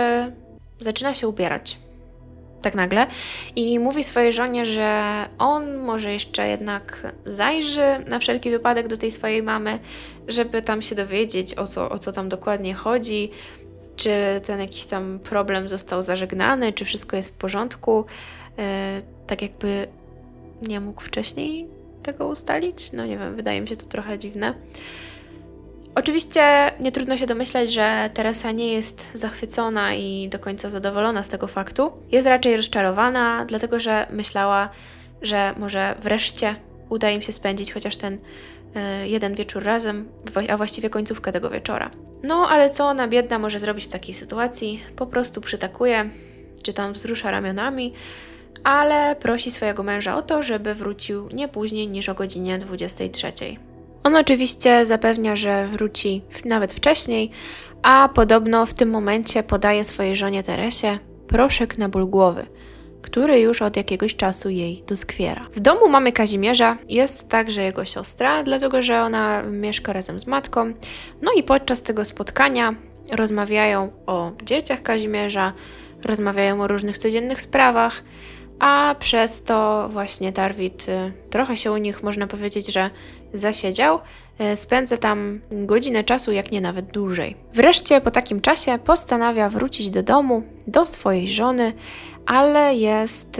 zaczyna 0.77 1.13
się 1.13 1.27
ubierać 1.27 1.77
tak 2.61 2.75
nagle 2.75 3.07
i 3.55 3.79
mówi 3.79 4.03
swojej 4.03 4.33
żonie, 4.33 4.65
że 4.65 5.25
on 5.37 5.77
może 5.77 6.13
jeszcze 6.13 6.47
jednak 6.47 7.13
zajrzy 7.25 7.85
na 8.07 8.19
wszelki 8.19 8.51
wypadek 8.51 8.87
do 8.87 8.97
tej 8.97 9.11
swojej 9.11 9.43
mamy, 9.43 9.79
żeby 10.27 10.61
tam 10.61 10.81
się 10.81 10.95
dowiedzieć 10.95 11.57
o 11.57 11.67
co, 11.67 11.89
o 11.89 11.99
co 11.99 12.11
tam 12.11 12.29
dokładnie 12.29 12.73
chodzi, 12.73 13.31
czy 13.95 14.11
ten 14.45 14.59
jakiś 14.59 14.85
tam 14.85 15.19
problem 15.19 15.69
został 15.69 16.01
zażegnany, 16.01 16.73
czy 16.73 16.85
wszystko 16.85 17.15
jest 17.15 17.35
w 17.35 17.37
porządku. 17.37 18.05
Yy, 18.57 18.63
tak 19.27 19.41
jakby 19.41 19.87
nie 20.61 20.79
mógł 20.79 21.01
wcześniej 21.01 21.67
tego 22.03 22.27
ustalić. 22.27 22.91
No 22.91 23.05
nie 23.05 23.17
wiem, 23.17 23.35
wydaje 23.35 23.61
mi 23.61 23.67
się 23.67 23.75
to 23.75 23.85
trochę 23.85 24.19
dziwne. 24.19 24.53
Oczywiście 25.95 26.71
nie 26.79 26.91
trudno 26.91 27.17
się 27.17 27.25
domyślać, 27.25 27.73
że 27.73 28.09
Teresa 28.13 28.51
nie 28.51 28.73
jest 28.73 29.09
zachwycona 29.13 29.93
i 29.93 30.29
do 30.29 30.39
końca 30.39 30.69
zadowolona 30.69 31.23
z 31.23 31.29
tego 31.29 31.47
faktu. 31.47 31.91
Jest 32.11 32.27
raczej 32.27 32.57
rozczarowana, 32.57 33.45
dlatego 33.45 33.79
że 33.79 34.07
myślała, 34.11 34.69
że 35.21 35.53
może 35.57 35.95
wreszcie 36.01 36.55
uda 36.89 37.09
im 37.09 37.21
się 37.21 37.31
spędzić 37.31 37.73
chociaż 37.73 37.97
ten 37.97 38.13
y, 38.13 38.19
jeden 39.07 39.35
wieczór 39.35 39.63
razem, 39.63 40.09
a 40.49 40.57
właściwie 40.57 40.89
końcówkę 40.89 41.31
tego 41.31 41.49
wieczora. 41.49 41.91
No, 42.23 42.47
ale 42.49 42.69
co 42.69 42.85
ona 42.87 43.07
biedna 43.07 43.39
może 43.39 43.59
zrobić 43.59 43.85
w 43.85 43.89
takiej 43.89 44.15
sytuacji? 44.15 44.83
Po 44.95 45.07
prostu 45.07 45.41
przytakuje, 45.41 46.09
czy 46.63 46.73
tam 46.73 46.93
wzrusza 46.93 47.31
ramionami, 47.31 47.93
ale 48.63 49.15
prosi 49.15 49.51
swojego 49.51 49.83
męża 49.83 50.17
o 50.17 50.21
to, 50.21 50.43
żeby 50.43 50.73
wrócił 50.73 51.29
nie 51.33 51.47
później 51.47 51.87
niż 51.87 52.09
o 52.09 52.13
godzinie 52.13 52.57
23. 52.57 53.31
On 54.03 54.15
oczywiście 54.15 54.85
zapewnia, 54.85 55.35
że 55.35 55.67
wróci 55.67 56.21
nawet 56.45 56.73
wcześniej, 56.73 57.31
a 57.83 58.09
podobno 58.13 58.65
w 58.65 58.73
tym 58.73 58.89
momencie 58.89 59.43
podaje 59.43 59.83
swojej 59.83 60.15
żonie 60.15 60.43
Teresie 60.43 60.99
proszek 61.27 61.77
na 61.77 61.89
ból 61.89 62.05
głowy, 62.05 62.45
który 63.01 63.39
już 63.39 63.61
od 63.61 63.77
jakiegoś 63.77 64.15
czasu 64.15 64.49
jej 64.49 64.83
doskwiera. 64.87 65.45
W 65.53 65.59
domu 65.59 65.89
mamy 65.89 66.11
Kazimierza, 66.11 66.77
jest 66.89 67.29
także 67.29 67.61
jego 67.61 67.85
siostra, 67.85 68.43
dlatego 68.43 68.81
że 68.81 69.01
ona 69.01 69.43
mieszka 69.43 69.93
razem 69.93 70.19
z 70.19 70.27
matką. 70.27 70.73
No 71.21 71.31
i 71.37 71.43
podczas 71.43 71.81
tego 71.83 72.05
spotkania 72.05 72.75
rozmawiają 73.11 73.91
o 74.05 74.31
dzieciach 74.43 74.81
Kazimierza, 74.81 75.53
rozmawiają 76.05 76.61
o 76.61 76.67
różnych 76.67 76.97
codziennych 76.97 77.41
sprawach, 77.41 78.03
a 78.59 78.95
przez 78.99 79.43
to 79.43 79.89
właśnie 79.91 80.31
Darwid 80.31 80.89
y, 80.89 81.13
trochę 81.29 81.57
się 81.57 81.71
u 81.71 81.77
nich, 81.77 82.03
można 82.03 82.27
powiedzieć, 82.27 82.73
że 82.73 82.89
zasiedział, 83.33 83.99
y, 84.53 84.57
spędza 84.57 84.97
tam 84.97 85.41
godzinę 85.51 86.03
czasu, 86.03 86.31
jak 86.31 86.51
nie 86.51 86.61
nawet 86.61 86.85
dłużej. 86.85 87.35
Wreszcie 87.53 88.01
po 88.01 88.11
takim 88.11 88.41
czasie 88.41 88.79
postanawia 88.85 89.49
wrócić 89.49 89.89
do 89.89 90.03
domu, 90.03 90.43
do 90.67 90.85
swojej 90.85 91.27
żony, 91.27 91.73
ale 92.25 92.75
jest 92.75 93.39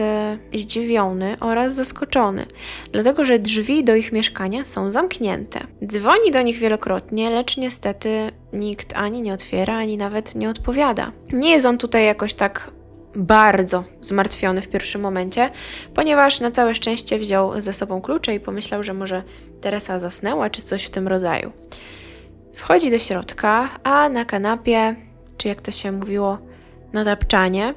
y, 0.54 0.60
zdziwiony 0.60 1.38
oraz 1.40 1.76
zaskoczony, 1.76 2.46
dlatego 2.92 3.26
że 3.26 3.40
drzwi 3.40 3.84
do 3.84 3.96
ich 3.96 4.12
mieszkania 4.12 4.66
są 4.66 4.92
zamknięte. 4.92 5.68
Dzwoni 5.86 6.32
do 6.32 6.42
nich 6.42 6.58
wielokrotnie, 6.58 7.30
lecz 7.30 7.58
niestety 7.58 8.32
nikt 8.54 8.94
ani 8.96 9.22
nie 9.22 9.34
otwiera, 9.34 9.78
ani 9.78 9.98
nawet 9.98 10.36
nie 10.36 10.50
odpowiada. 10.50 11.12
Nie 11.34 11.50
jest 11.50 11.66
on 11.66 11.78
tutaj 11.78 12.06
jakoś 12.06 12.34
tak 12.34 12.72
bardzo 13.16 13.84
zmartwiony 14.02 14.62
w 14.62 14.68
pierwszym 14.68 15.02
momencie, 15.02 15.50
ponieważ 15.94 16.40
na 16.40 16.52
całe 16.52 16.76
szczęście 16.76 17.20
wziął 17.20 17.62
ze 17.62 17.74
sobą 17.74 18.02
klucze 18.02 18.36
i 18.36 18.40
pomyślał, 18.40 18.84
że 18.84 18.94
może 18.94 19.24
Teresa 19.62 20.00
zasnęła 20.00 20.50
czy 20.50 20.62
coś 20.62 20.86
w 20.86 20.90
tym 20.90 21.08
rodzaju. 21.08 21.52
Wchodzi 22.54 22.92
do 22.92 23.00
środka, 23.00 23.70
a 23.84 24.10
na 24.10 24.26
kanapie, 24.26 24.96
czy 25.38 25.48
jak 25.48 25.62
to 25.62 25.72
się 25.72 25.92
mówiło, 25.92 26.38
na 26.94 27.06
tapczanie, 27.06 27.74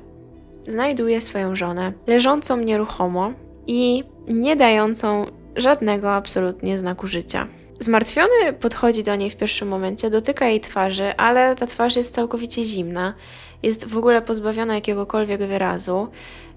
znajduje 0.62 1.20
swoją 1.20 1.56
żonę, 1.56 1.92
leżącą 2.06 2.56
nieruchomo 2.56 3.32
i 3.66 4.04
nie 4.28 4.56
dającą 4.56 5.26
żadnego 5.56 6.12
absolutnie 6.12 6.78
znaku 6.78 7.06
życia. 7.06 7.48
Zmartwiony 7.80 8.52
podchodzi 8.60 9.02
do 9.02 9.16
niej 9.16 9.30
w 9.30 9.36
pierwszym 9.36 9.68
momencie, 9.68 10.10
dotyka 10.10 10.48
jej 10.48 10.60
twarzy, 10.60 11.16
ale 11.16 11.54
ta 11.54 11.66
twarz 11.66 11.96
jest 11.96 12.14
całkowicie 12.14 12.64
zimna, 12.64 13.14
jest 13.62 13.85
w 13.85 13.99
ogóle 13.99 14.23
pozbawiona 14.23 14.75
jakiegokolwiek 14.75 15.40
wyrazu. 15.47 16.09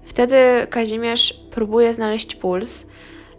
Wtedy 0.04 0.36
Kazimierz 0.70 1.40
próbuje 1.50 1.94
znaleźć 1.94 2.34
puls, 2.34 2.86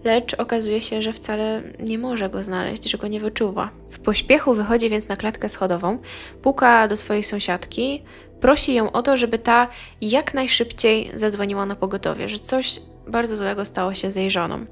lecz 0.04 0.34
okazuje 0.34 0.82
się, 0.82 1.02
że 1.02 1.14
wcale 1.14 1.62
nie 1.80 1.98
może 1.98 2.30
go 2.30 2.44
znaleźć, 2.44 2.90
że 2.90 2.98
go 2.98 3.08
nie 3.08 3.20
wyczuwa. 3.20 3.70
W 3.92 4.00
pośpiechu 4.00 4.54
wychodzi 4.54 4.90
więc 4.90 5.08
na 5.08 5.16
klatkę 5.16 5.50
schodową, 5.50 6.00
puka 6.42 6.88
do 6.88 6.98
swojej 6.98 7.24
sąsiadki, 7.24 8.04
prosi 8.40 8.74
ją 8.74 8.92
o 8.92 9.02
to, 9.02 9.18
żeby 9.18 9.40
ta 9.40 9.68
jak 10.02 10.34
najszybciej 10.34 11.12
zadzwoniła 11.16 11.66
na 11.66 11.76
pogotowie, 11.76 12.30
że 12.30 12.40
coś 12.40 12.80
bardzo 13.08 13.36
złego 13.36 13.66
stało 13.66 13.94
się 13.94 14.12
z 14.12 14.16
jej 14.16 14.32
żoną. 14.32 14.66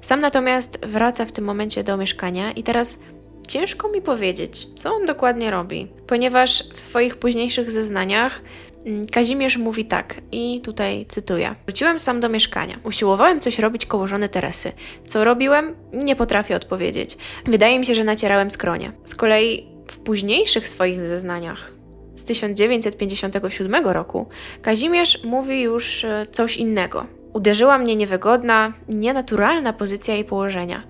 Sam 0.00 0.20
natomiast 0.20 0.86
wraca 0.86 1.24
w 1.24 1.32
tym 1.32 1.44
momencie 1.44 1.84
do 1.84 1.96
mieszkania 1.96 2.52
i 2.52 2.62
teraz 2.62 3.00
ciężko 3.48 3.88
mi 3.88 4.02
powiedzieć, 4.02 4.66
co 4.66 4.94
on 4.94 5.06
dokładnie 5.06 5.50
robi, 5.50 5.88
ponieważ 6.06 6.62
w 6.74 6.80
swoich 6.80 7.16
późniejszych 7.16 7.70
zeznaniach 7.70 8.42
mm, 8.86 9.06
Kazimierz 9.06 9.56
mówi 9.56 9.84
tak, 9.84 10.20
i 10.32 10.60
tutaj 10.60 11.06
cytuję: 11.08 11.54
Wróciłem 11.66 12.00
sam 12.00 12.20
do 12.20 12.28
mieszkania. 12.28 12.78
Usiłowałem 12.84 13.40
coś 13.40 13.58
robić 13.58 13.86
koło 13.86 14.06
żony 14.06 14.28
Teresy. 14.28 14.72
Co 15.06 15.24
robiłem? 15.24 15.74
Nie 15.92 16.16
potrafię 16.16 16.56
odpowiedzieć. 16.56 17.16
Wydaje 17.46 17.78
mi 17.78 17.86
się, 17.86 17.94
że 17.94 18.04
nacierałem 18.04 18.50
skronie. 18.50 18.92
Z 19.04 19.14
kolei 19.14 19.66
w 19.86 19.98
późniejszych 19.98 20.68
swoich 20.68 21.00
zeznaniach 21.00 21.78
z 22.18 22.24
1957 22.24 23.86
roku 23.86 24.26
Kazimierz 24.62 25.24
mówi 25.24 25.62
już 25.62 26.04
e, 26.04 26.26
coś 26.30 26.56
innego. 26.56 27.06
Uderzyła 27.32 27.78
mnie 27.78 27.96
niewygodna, 27.96 28.72
nienaturalna 28.88 29.72
pozycja 29.72 30.14
jej 30.14 30.24
położenia. 30.24 30.82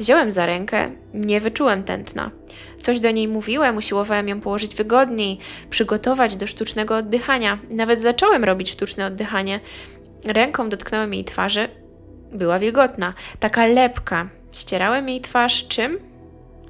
Wziąłem 0.00 0.30
za 0.30 0.46
rękę, 0.46 0.90
nie 1.14 1.40
wyczułem 1.40 1.84
tętna. 1.84 2.30
Coś 2.80 3.00
do 3.00 3.10
niej 3.10 3.28
mówiłem, 3.28 3.76
usiłowałem 3.76 4.28
ją 4.28 4.40
położyć 4.40 4.74
wygodniej, 4.74 5.38
przygotować 5.70 6.36
do 6.36 6.46
sztucznego 6.46 6.96
oddychania. 6.96 7.58
Nawet 7.70 8.00
zacząłem 8.00 8.44
robić 8.44 8.70
sztuczne 8.70 9.06
oddychanie. 9.06 9.60
Ręką 10.24 10.68
dotknąłem 10.68 11.14
jej 11.14 11.24
twarzy. 11.24 11.68
Była 12.32 12.58
wilgotna, 12.58 13.14
taka 13.40 13.66
lepka. 13.66 14.28
Ścierałem 14.52 15.08
jej 15.08 15.20
twarz 15.20 15.68
czym? 15.68 15.98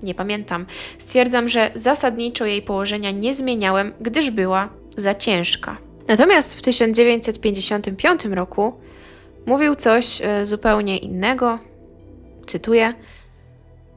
Nie 0.03 0.15
pamiętam. 0.15 0.67
Stwierdzam, 0.99 1.49
że 1.49 1.71
zasadniczo 1.75 2.47
jej 2.47 2.63
położenia 2.63 3.11
nie 3.11 3.35
zmieniałem, 3.35 3.93
gdyż 4.01 4.31
była 4.31 4.69
za 4.97 5.15
ciężka. 5.15 5.77
Natomiast 6.09 6.59
w 6.59 6.63
1955 6.63 8.25
roku 8.25 8.73
mówił 9.47 9.75
coś 9.75 10.23
e, 10.23 10.47
zupełnie 10.47 10.99
innego. 10.99 11.59
Cytuję: 12.47 12.95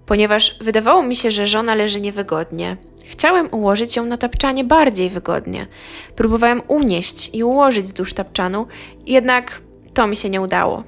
Ponieważ 0.06 0.58
wydawało 0.62 1.04
mi 1.04 1.16
się, 1.16 1.32
że 1.32 1.48
żona 1.48 1.76
leży 1.76 2.02
niewygodnie, 2.02 2.78
chciałem 3.06 3.48
ułożyć 3.52 3.96
ją 3.96 4.06
na 4.06 4.18
tapczanie 4.18 4.64
bardziej 4.64 5.10
wygodnie. 5.10 5.68
Próbowałem 6.16 6.62
unieść 6.68 7.30
i 7.34 7.44
ułożyć 7.44 7.86
wzdłuż 7.86 8.14
tapczanu, 8.14 8.68
jednak 9.08 9.62
to 9.94 10.08
mi 10.08 10.16
się 10.16 10.30
nie 10.30 10.42
udało. 10.42 10.84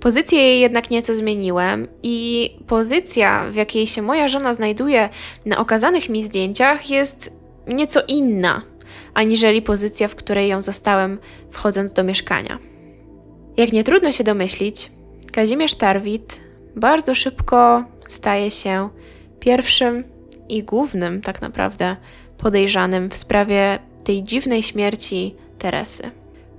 Pozycję 0.00 0.38
jej 0.38 0.60
jednak 0.60 0.90
nieco 0.90 1.14
zmieniłem 1.14 1.88
i 2.02 2.50
pozycja, 2.66 3.44
w 3.50 3.54
jakiej 3.54 3.86
się 3.86 4.02
moja 4.02 4.28
żona 4.28 4.54
znajduje 4.54 5.08
na 5.46 5.58
okazanych 5.58 6.08
mi 6.08 6.22
zdjęciach, 6.22 6.90
jest 6.90 7.36
nieco 7.66 8.00
inna, 8.08 8.62
aniżeli 9.14 9.62
pozycja, 9.62 10.08
w 10.08 10.14
której 10.14 10.48
ją 10.48 10.62
zastałem 10.62 11.18
wchodząc 11.50 11.92
do 11.92 12.04
mieszkania. 12.04 12.58
Jak 13.56 13.72
nie 13.72 13.84
trudno 13.84 14.12
się 14.12 14.24
domyślić, 14.24 14.90
Kazimierz 15.32 15.74
Tarwit 15.74 16.40
bardzo 16.76 17.14
szybko 17.14 17.84
staje 18.12 18.50
się 18.50 18.88
pierwszym 19.40 20.04
i 20.48 20.62
głównym, 20.62 21.22
tak 21.22 21.42
naprawdę, 21.42 21.96
podejrzanym 22.38 23.10
w 23.10 23.16
sprawie 23.16 23.78
tej 24.04 24.24
dziwnej 24.24 24.62
śmierci 24.62 25.34
Teresy. 25.58 26.10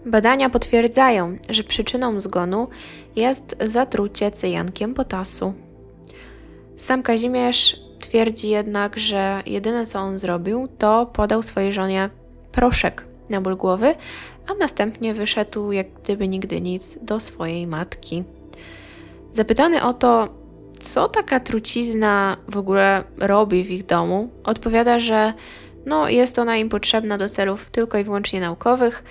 Badania 0.06 0.50
potwierdzają, 0.50 1.38
że 1.50 1.64
przyczyną 1.64 2.20
zgonu 2.20 2.68
jest 3.16 3.58
zatrucie 3.62 4.32
cyjankiem 4.32 4.94
potasu. 4.94 5.54
Sam 6.78 7.04
Kazimierz 7.04 7.80
twierdzi 8.00 8.50
jednak, 8.50 8.98
że 8.98 9.42
jedyne 9.46 9.86
co 9.86 10.00
on 10.00 10.20
zrobił, 10.20 10.68
to 10.78 11.06
podał 11.06 11.42
swojej 11.42 11.72
żonie 11.72 12.10
proszek 12.52 13.06
na 13.30 13.42
ból 13.42 13.58
głowy, 13.58 13.96
a 14.48 14.54
następnie 14.54 15.14
wyszedł 15.14 15.72
jak 15.72 15.88
gdyby 16.04 16.28
nigdy 16.28 16.62
nic 16.62 16.98
do 17.02 17.20
swojej 17.20 17.68
matki. 17.68 18.24
Zapytany 19.34 19.84
o 19.84 19.94
to, 19.94 20.30
co 20.80 21.10
taka 21.10 21.40
trucizna 21.40 22.38
w 22.48 22.58
ogóle 22.58 23.04
robi 23.18 23.64
w 23.64 23.72
ich 23.72 23.86
domu, 23.86 24.30
odpowiada, 24.44 25.00
że 25.00 25.34
no, 25.86 26.10
jest 26.10 26.40
ona 26.40 26.58
im 26.58 26.70
potrzebna 26.70 27.18
do 27.18 27.30
celów 27.30 27.70
tylko 27.70 27.98
i 27.98 28.04
wyłącznie 28.04 28.42
naukowych, 28.42 29.04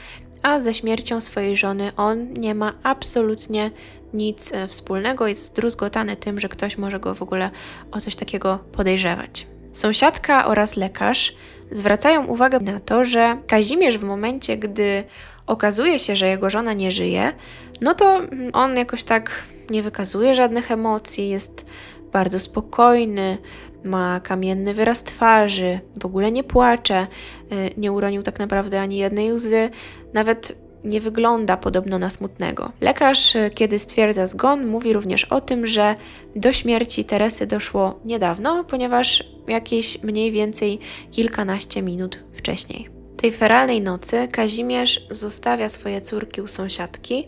a 0.43 0.61
ze 0.61 0.75
śmiercią 0.75 1.21
swojej 1.21 1.57
żony 1.57 1.93
on 1.97 2.33
nie 2.33 2.55
ma 2.55 2.73
absolutnie 2.83 3.71
nic 4.15 4.53
e, 4.53 4.69
wspólnego, 4.69 5.27
jest 5.27 5.47
zdruzgotany 5.47 6.17
tym, 6.17 6.41
że 6.41 6.49
ktoś 6.49 6.79
może 6.79 7.01
go 7.01 7.15
w 7.15 7.23
ogóle 7.23 7.51
o 7.93 8.01
coś 8.01 8.17
takiego 8.17 8.59
podejrzewać. 8.73 9.47
Sąsiadka 9.73 10.47
oraz 10.47 10.77
lekarz 10.77 11.37
zwracają 11.71 12.27
uwagę 12.27 12.61
na 12.61 12.81
to, 12.81 13.05
że 13.05 13.39
Kazimierz 13.47 13.99
w 13.99 14.05
momencie, 14.05 14.57
gdy 14.57 15.05
okazuje 15.47 15.99
się, 15.99 16.17
że 16.17 16.29
jego 16.29 16.51
żona 16.51 16.73
nie 16.73 16.91
żyje, 16.91 17.33
no 17.81 17.95
to 17.95 18.21
on 18.53 18.77
jakoś 18.77 19.05
tak 19.05 19.43
nie 19.71 19.83
wykazuje 19.83 20.35
żadnych 20.35 20.71
emocji, 20.71 21.29
jest 21.29 21.67
bardzo 22.13 22.41
spokojny, 22.41 23.39
ma 23.85 24.21
kamienny 24.21 24.75
wyraz 24.75 25.05
twarzy, 25.05 25.81
w 26.01 26.07
ogóle 26.07 26.33
nie 26.33 26.45
płacze, 26.45 27.07
y, 27.53 27.71
nie 27.77 27.93
uronił 27.93 28.23
tak 28.23 28.39
naprawdę 28.39 28.81
ani 28.81 28.97
jednej 28.97 29.33
łzy, 29.33 29.71
nawet 30.13 30.67
nie 30.85 31.01
wygląda 31.01 31.57
podobno 31.57 31.99
na 31.99 32.11
smutnego. 32.11 32.73
Lekarz, 32.81 33.37
y, 33.37 33.51
kiedy 33.55 33.79
stwierdza 33.79 34.27
zgon, 34.27 34.67
mówi 34.67 34.93
również 34.93 35.25
o 35.25 35.41
tym, 35.41 35.67
że 35.67 35.95
do 36.37 36.53
śmierci 36.53 37.05
Teresy 37.05 37.47
doszło 37.47 38.01
niedawno, 38.05 38.65
ponieważ 38.65 39.25
jakieś 39.49 40.03
mniej 40.03 40.33
więcej 40.33 40.79
kilkanaście 41.11 41.83
minut 41.83 42.23
wcześniej. 42.35 42.89
Tej 43.17 43.33
feralnej 43.33 43.81
nocy 43.81 44.29
Kazimierz 44.29 45.07
zostawia 45.11 45.69
swoje 45.69 46.01
córki 46.01 46.41
u 46.41 46.47
sąsiadki, 46.47 47.27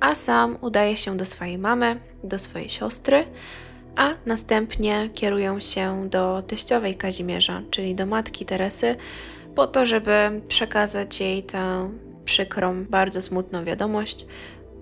a 0.00 0.14
sam 0.14 0.56
udaje 0.60 0.96
się 0.96 1.16
do 1.16 1.24
swojej 1.24 1.58
mamy, 1.58 2.00
do 2.24 2.38
swojej 2.38 2.68
siostry, 2.68 3.24
a 3.96 4.10
następnie 4.26 5.10
kierują 5.14 5.60
się 5.60 6.08
do 6.10 6.42
teściowej 6.42 6.94
Kazimierza, 6.94 7.62
czyli 7.70 7.94
do 7.94 8.06
matki 8.06 8.44
Teresy, 8.46 8.96
po 9.54 9.66
to, 9.66 9.86
żeby 9.86 10.40
przekazać 10.48 11.20
jej 11.20 11.42
tę 11.42 11.90
przykrą, 12.24 12.84
bardzo 12.84 13.22
smutną 13.22 13.64
wiadomość 13.64 14.26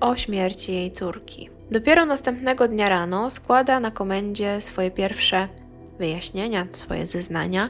o 0.00 0.16
śmierci 0.16 0.72
jej 0.72 0.92
córki. 0.92 1.50
Dopiero 1.70 2.06
następnego 2.06 2.68
dnia 2.68 2.88
rano 2.88 3.30
składa 3.30 3.80
na 3.80 3.90
komendzie 3.90 4.60
swoje 4.60 4.90
pierwsze 4.90 5.48
wyjaśnienia, 5.98 6.66
swoje 6.72 7.06
zeznania 7.06 7.68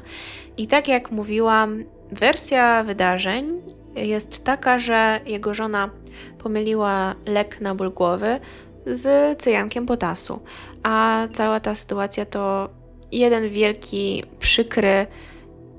i 0.56 0.66
tak 0.66 0.88
jak 0.88 1.10
mówiłam, 1.10 1.84
wersja 2.12 2.84
wydarzeń 2.84 3.62
jest 3.96 4.44
taka, 4.44 4.78
że 4.78 5.20
jego 5.26 5.54
żona 5.54 5.90
pomyliła 6.38 7.14
lek 7.26 7.60
na 7.60 7.74
ból 7.74 7.90
głowy 7.90 8.40
z 8.86 9.38
cyjankiem 9.42 9.86
potasu, 9.86 10.40
a 10.82 11.28
cała 11.32 11.60
ta 11.60 11.74
sytuacja 11.74 12.26
to 12.26 12.70
jeden 13.12 13.50
wielki, 13.50 14.24
przykry, 14.38 15.06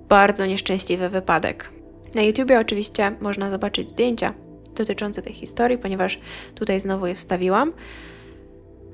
bardzo 0.10 0.46
nieszczęśliwy 0.46 1.10
wypadek. 1.10 1.72
Na 2.16 2.22
YouTubie 2.22 2.60
oczywiście 2.60 3.12
można 3.22 3.52
zobaczyć 3.52 3.90
zdjęcia 3.90 4.34
dotyczące 4.76 5.22
tej 5.22 5.34
historii, 5.34 5.78
ponieważ 5.78 6.20
tutaj 6.56 6.80
znowu 6.80 7.08
je 7.08 7.16
wstawiłam. 7.16 7.74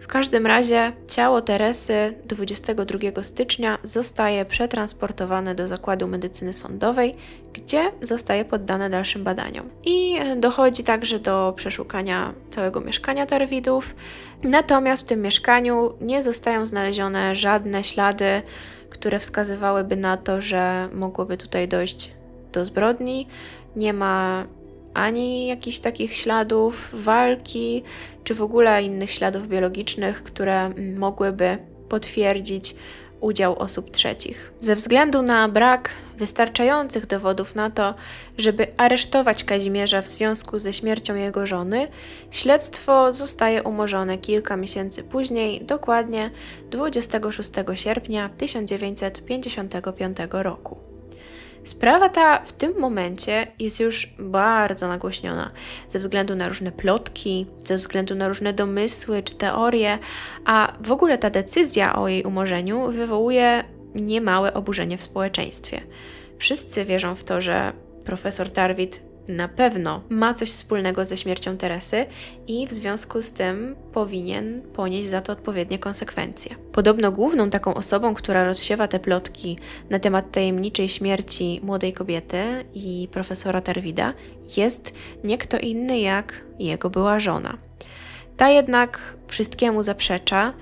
W 0.03 0.07
każdym 0.07 0.47
razie 0.47 0.91
ciało 1.07 1.41
Teresy 1.41 2.13
22 2.25 3.23
stycznia 3.23 3.77
zostaje 3.83 4.45
przetransportowane 4.45 5.55
do 5.55 5.67
Zakładu 5.67 6.07
Medycyny 6.07 6.53
Sądowej, 6.53 7.15
gdzie 7.53 7.91
zostaje 8.01 8.45
poddane 8.45 8.89
dalszym 8.89 9.23
badaniom. 9.23 9.69
I 9.85 10.19
dochodzi 10.37 10.83
także 10.83 11.19
do 11.19 11.53
przeszukania 11.55 12.33
całego 12.49 12.81
mieszkania 12.81 13.25
Tarwidów. 13.25 13.95
Natomiast 14.43 15.03
w 15.03 15.09
tym 15.09 15.21
mieszkaniu 15.21 15.93
nie 16.01 16.23
zostają 16.23 16.67
znalezione 16.67 17.35
żadne 17.35 17.83
ślady, 17.83 18.41
które 18.89 19.19
wskazywałyby 19.19 19.95
na 19.95 20.17
to, 20.17 20.41
że 20.41 20.89
mogłoby 20.93 21.37
tutaj 21.37 21.67
dojść 21.67 22.11
do 22.51 22.65
zbrodni. 22.65 23.27
Nie 23.75 23.93
ma 23.93 24.45
ani 24.93 25.47
jakichś 25.47 25.79
takich 25.79 26.15
śladów 26.15 26.89
walki, 26.93 27.83
czy 28.23 28.35
w 28.35 28.41
ogóle 28.41 28.83
innych 28.83 29.11
śladów 29.11 29.47
biologicznych, 29.47 30.23
które 30.23 30.69
mogłyby 30.97 31.57
potwierdzić 31.89 32.75
udział 33.23 33.59
osób 33.59 33.91
trzecich. 33.91 34.53
Ze 34.59 34.75
względu 34.75 35.21
na 35.21 35.49
brak 35.49 35.89
wystarczających 36.17 37.05
dowodów 37.07 37.55
na 37.55 37.69
to, 37.69 37.95
żeby 38.37 38.67
aresztować 38.77 39.43
Kazimierza 39.43 40.01
w 40.01 40.07
związku 40.07 40.59
ze 40.59 40.73
śmiercią 40.73 41.15
jego 41.15 41.45
żony, 41.45 41.87
śledztwo 42.31 43.13
zostaje 43.13 43.63
umorzone 43.63 44.17
kilka 44.17 44.57
miesięcy 44.57 45.03
później, 45.03 45.65
dokładnie 45.65 46.31
26 46.69 47.49
sierpnia 47.73 48.29
1955 48.29 50.17
roku. 50.31 50.92
Sprawa 51.63 52.09
ta 52.09 52.41
w 52.45 52.53
tym 52.53 52.79
momencie 52.79 53.47
jest 53.59 53.79
już 53.79 54.13
bardzo 54.19 54.87
nagłośniona 54.87 55.51
ze 55.89 55.99
względu 55.99 56.35
na 56.35 56.47
różne 56.47 56.71
plotki, 56.71 57.47
ze 57.63 57.77
względu 57.77 58.15
na 58.15 58.27
różne 58.27 58.53
domysły 58.53 59.23
czy 59.23 59.35
teorie, 59.35 59.99
a 60.45 60.73
w 60.81 60.91
ogóle 60.91 61.17
ta 61.17 61.29
decyzja 61.29 61.95
o 61.95 62.07
jej 62.07 62.23
umorzeniu 62.23 62.91
wywołuje 62.91 63.63
niemałe 63.95 64.53
oburzenie 64.53 64.97
w 64.97 65.03
społeczeństwie. 65.03 65.81
Wszyscy 66.37 66.85
wierzą 66.85 67.15
w 67.15 67.23
to, 67.23 67.41
że 67.41 67.73
profesor 68.05 68.51
Tarwit 68.51 69.12
na 69.27 69.47
pewno 69.47 70.01
ma 70.09 70.33
coś 70.33 70.51
wspólnego 70.51 71.05
ze 71.05 71.17
śmiercią 71.17 71.57
Teresy 71.57 72.05
i 72.47 72.67
w 72.67 72.71
związku 72.71 73.21
z 73.21 73.31
tym 73.31 73.75
powinien 73.91 74.61
ponieść 74.61 75.07
za 75.07 75.21
to 75.21 75.33
odpowiednie 75.33 75.79
konsekwencje. 75.79 76.55
Podobno 76.71 77.11
główną 77.11 77.49
taką 77.49 77.73
osobą, 77.73 78.13
która 78.13 78.43
rozsiewa 78.43 78.87
te 78.87 78.99
plotki 78.99 79.57
na 79.89 79.99
temat 79.99 80.31
tajemniczej 80.31 80.89
śmierci 80.89 81.59
młodej 81.63 81.93
kobiety 81.93 82.43
i 82.73 83.07
profesora 83.11 83.61
Tarwida 83.61 84.13
jest 84.57 84.93
nie 85.23 85.37
kto 85.37 85.59
inny 85.59 85.99
jak 85.99 86.45
jego 86.59 86.89
była 86.89 87.19
żona. 87.19 87.57
Ta 88.37 88.49
jednak 88.49 89.15
wszystkiemu 89.27 89.83
zaprzecza 89.83 90.53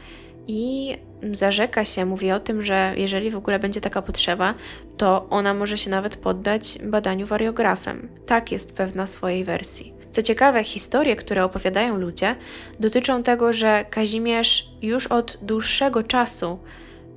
i 0.47 0.95
zarzeka 1.31 1.85
się, 1.85 2.05
mówi 2.05 2.31
o 2.31 2.39
tym, 2.39 2.63
że 2.63 2.93
jeżeli 2.97 3.31
w 3.31 3.35
ogóle 3.35 3.59
będzie 3.59 3.81
taka 3.81 4.01
potrzeba, 4.01 4.53
to 4.97 5.27
ona 5.29 5.53
może 5.53 5.77
się 5.77 5.89
nawet 5.89 6.17
poddać 6.17 6.79
badaniu 6.83 7.25
wariografem. 7.27 8.09
Tak 8.25 8.51
jest 8.51 8.73
pewna 8.73 9.07
swojej 9.07 9.43
wersji. 9.43 9.93
Co 10.11 10.23
ciekawe, 10.23 10.63
historie, 10.63 11.15
które 11.15 11.43
opowiadają 11.43 11.97
ludzie, 11.97 12.35
dotyczą 12.79 13.23
tego, 13.23 13.53
że 13.53 13.85
Kazimierz 13.89 14.69
już 14.81 15.07
od 15.07 15.37
dłuższego 15.41 16.03
czasu 16.03 16.59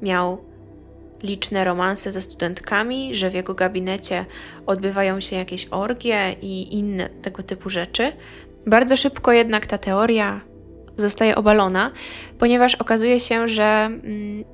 miał 0.03 0.39
liczne 1.23 1.65
romanse 1.65 2.13
ze 2.13 2.23
studentkami, 2.23 3.15
że 3.15 3.31
w 3.31 3.35
jego 3.35 3.55
gabinecie 3.55 4.25
odbywają 4.67 5.21
się 5.21 5.37
jakieś 5.37 5.69
orgie 5.71 6.37
i 6.43 6.79
inne 6.79 7.09
tego 7.09 7.43
typu 7.43 7.71
rzeczy. 7.71 8.13
Bardzo 8.67 8.97
szybko 8.97 9.33
jednak 9.33 9.67
ta 9.67 9.79
teoria 9.79 10.41
zostaje 10.97 11.35
obalona, 11.35 11.91
ponieważ 12.39 12.75
okazuje 12.75 13.21
się, 13.21 13.49
że 13.49 13.65
mm, 13.65 14.45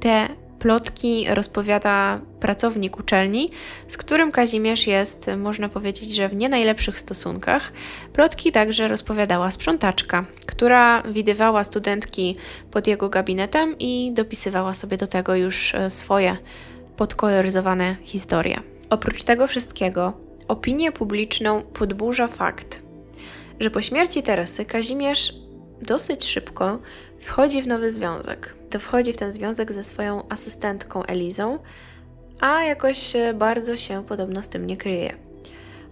te 0.00 0.28
plotki 0.58 1.26
rozpowiada 1.30 2.20
pracownik 2.40 2.98
uczelni, 2.98 3.50
z 3.88 3.96
którym 3.96 4.32
Kazimierz 4.32 4.86
jest, 4.86 5.30
można 5.36 5.68
powiedzieć, 5.68 6.14
że 6.14 6.28
w 6.28 6.34
nie 6.34 6.48
najlepszych 6.48 6.98
stosunkach. 6.98 7.72
Plotki 8.12 8.52
także 8.52 8.88
rozpowiadała 8.88 9.50
sprzątaczka, 9.50 10.24
która 10.46 11.02
widywała 11.02 11.64
studentki 11.64 12.36
pod 12.70 12.86
jego 12.86 13.08
gabinetem 13.08 13.78
i 13.78 14.12
dopisywała 14.14 14.74
sobie 14.74 14.96
do 14.96 15.06
tego 15.06 15.34
już 15.34 15.74
e, 15.74 15.90
swoje 15.90 16.36
podkoloryzowane 16.96 17.96
historie. 18.02 18.60
Oprócz 18.90 19.22
tego 19.22 19.46
wszystkiego, 19.46 20.12
opinię 20.48 20.92
publiczną 20.92 21.62
podburza 21.62 22.28
fakt, 22.28 22.82
że 23.60 23.70
po 23.70 23.82
śmierci 23.82 24.22
Teresy 24.22 24.64
Kazimierz 24.64 25.47
dosyć 25.82 26.24
szybko 26.24 26.78
wchodzi 27.20 27.62
w 27.62 27.66
nowy 27.66 27.90
związek. 27.90 28.54
To 28.70 28.78
wchodzi 28.78 29.12
w 29.12 29.16
ten 29.16 29.32
związek 29.32 29.72
ze 29.72 29.84
swoją 29.84 30.28
asystentką 30.28 31.02
Elizą, 31.02 31.58
a 32.40 32.62
jakoś 32.62 33.12
bardzo 33.34 33.76
się 33.76 34.04
podobno 34.04 34.42
z 34.42 34.48
tym 34.48 34.66
nie 34.66 34.76
kryje. 34.76 35.14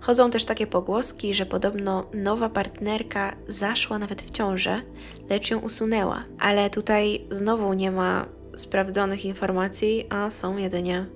Chodzą 0.01 0.31
też 0.31 0.45
takie 0.45 0.67
pogłoski, 0.67 1.35
że 1.35 1.47
podobno 1.47 2.07
nowa 2.15 2.49
partnerka 2.49 3.37
zaszła 3.49 3.99
nawet 3.99 4.23
w 4.23 4.31
ciążę, 4.31 4.83
lecz 5.31 5.51
ją 5.51 5.59
usunęła. 5.59 6.25
Ale 6.39 6.71
tutaj 6.71 7.27
znowu 7.31 7.73
nie 7.73 7.91
ma 7.91 8.27
sprawdzonych 8.57 9.25
informacji, 9.25 10.07
a 10.11 10.31
są 10.31 10.57
jedynie 10.57 11.07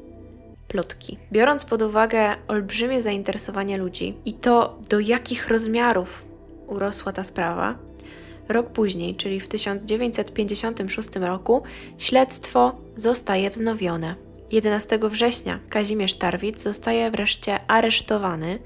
plotki. 0.69 1.19
Biorąc 1.33 1.65
pod 1.65 1.83
uwagę 1.83 2.37
olbrzymie 2.49 3.03
zainteresowanie 3.03 3.79
ludzi 3.79 4.15
i 4.25 4.33
to, 4.33 4.79
do 4.89 5.01
jakich 5.01 5.49
rozmiarów 5.49 6.25
urosła 6.67 7.13
ta 7.13 7.25
sprawa, 7.25 7.79
Rok 8.51 8.71
później, 8.71 9.15
czyli 9.15 9.41
w 9.41 9.49
1956 9.49 11.09
roku, 11.21 11.63
śledztwo 11.99 12.73
zostaje 12.97 13.51
wznowione. 13.51 14.15
11 14.51 14.99
września 15.03 15.59
Kazimierz 15.69 16.15
Tarwit 16.15 16.61
zostaje 16.61 17.11
wreszcie 17.11 17.61
aresztowany 17.67 18.59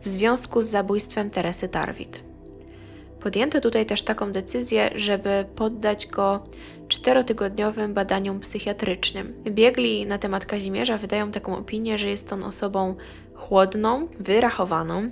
w 0.00 0.08
związku 0.08 0.62
z 0.62 0.66
zabójstwem 0.66 1.30
Teresy 1.30 1.68
Tarwit. 1.68 2.24
Podjęto 3.20 3.60
tutaj 3.60 3.86
też 3.86 4.02
taką 4.02 4.32
decyzję, 4.32 4.90
żeby 4.94 5.44
poddać 5.56 6.06
go 6.06 6.46
czterotygodniowym 6.88 7.94
badaniom 7.94 8.40
psychiatrycznym. 8.40 9.42
Biegli 9.44 10.06
na 10.06 10.18
temat 10.18 10.46
Kazimierza 10.46 10.98
wydają 10.98 11.30
taką 11.30 11.56
opinię, 11.56 11.98
że 11.98 12.08
jest 12.08 12.32
on 12.32 12.44
osobą 12.44 12.94
chłodną, 13.34 14.08
wyrachowaną, 14.18 15.10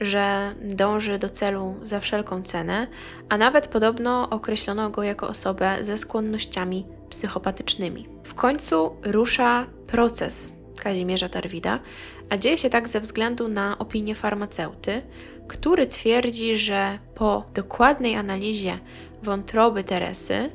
że 0.00 0.54
dąży 0.62 1.18
do 1.18 1.30
celu 1.30 1.74
za 1.82 2.00
wszelką 2.00 2.42
cenę, 2.42 2.86
a 3.28 3.36
nawet 3.36 3.68
podobno 3.68 4.30
określono 4.30 4.90
go 4.90 5.02
jako 5.02 5.28
osobę 5.28 5.78
ze 5.82 5.98
skłonnościami 5.98 6.86
psychopatycznymi. 7.10 8.08
W 8.24 8.34
końcu 8.34 8.96
rusza 9.02 9.66
proces 9.86 10.52
Kazimierza 10.78 11.28
Tarwida, 11.28 11.78
a 12.30 12.36
dzieje 12.36 12.58
się 12.58 12.70
tak 12.70 12.88
ze 12.88 13.00
względu 13.00 13.48
na 13.48 13.78
opinię 13.78 14.14
farmaceuty, 14.14 15.02
który 15.48 15.86
twierdzi, 15.86 16.58
że 16.58 16.98
po 17.14 17.44
dokładnej 17.54 18.16
analizie 18.16 18.78
wątroby 19.22 19.84
Teresy 19.84 20.50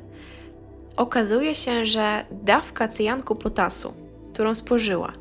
okazuje 0.96 1.54
się, 1.54 1.86
że 1.86 2.24
dawka 2.30 2.88
cyjanku 2.88 3.36
potasu, 3.36 3.94
którą 4.32 4.54
spożyła, 4.54 5.12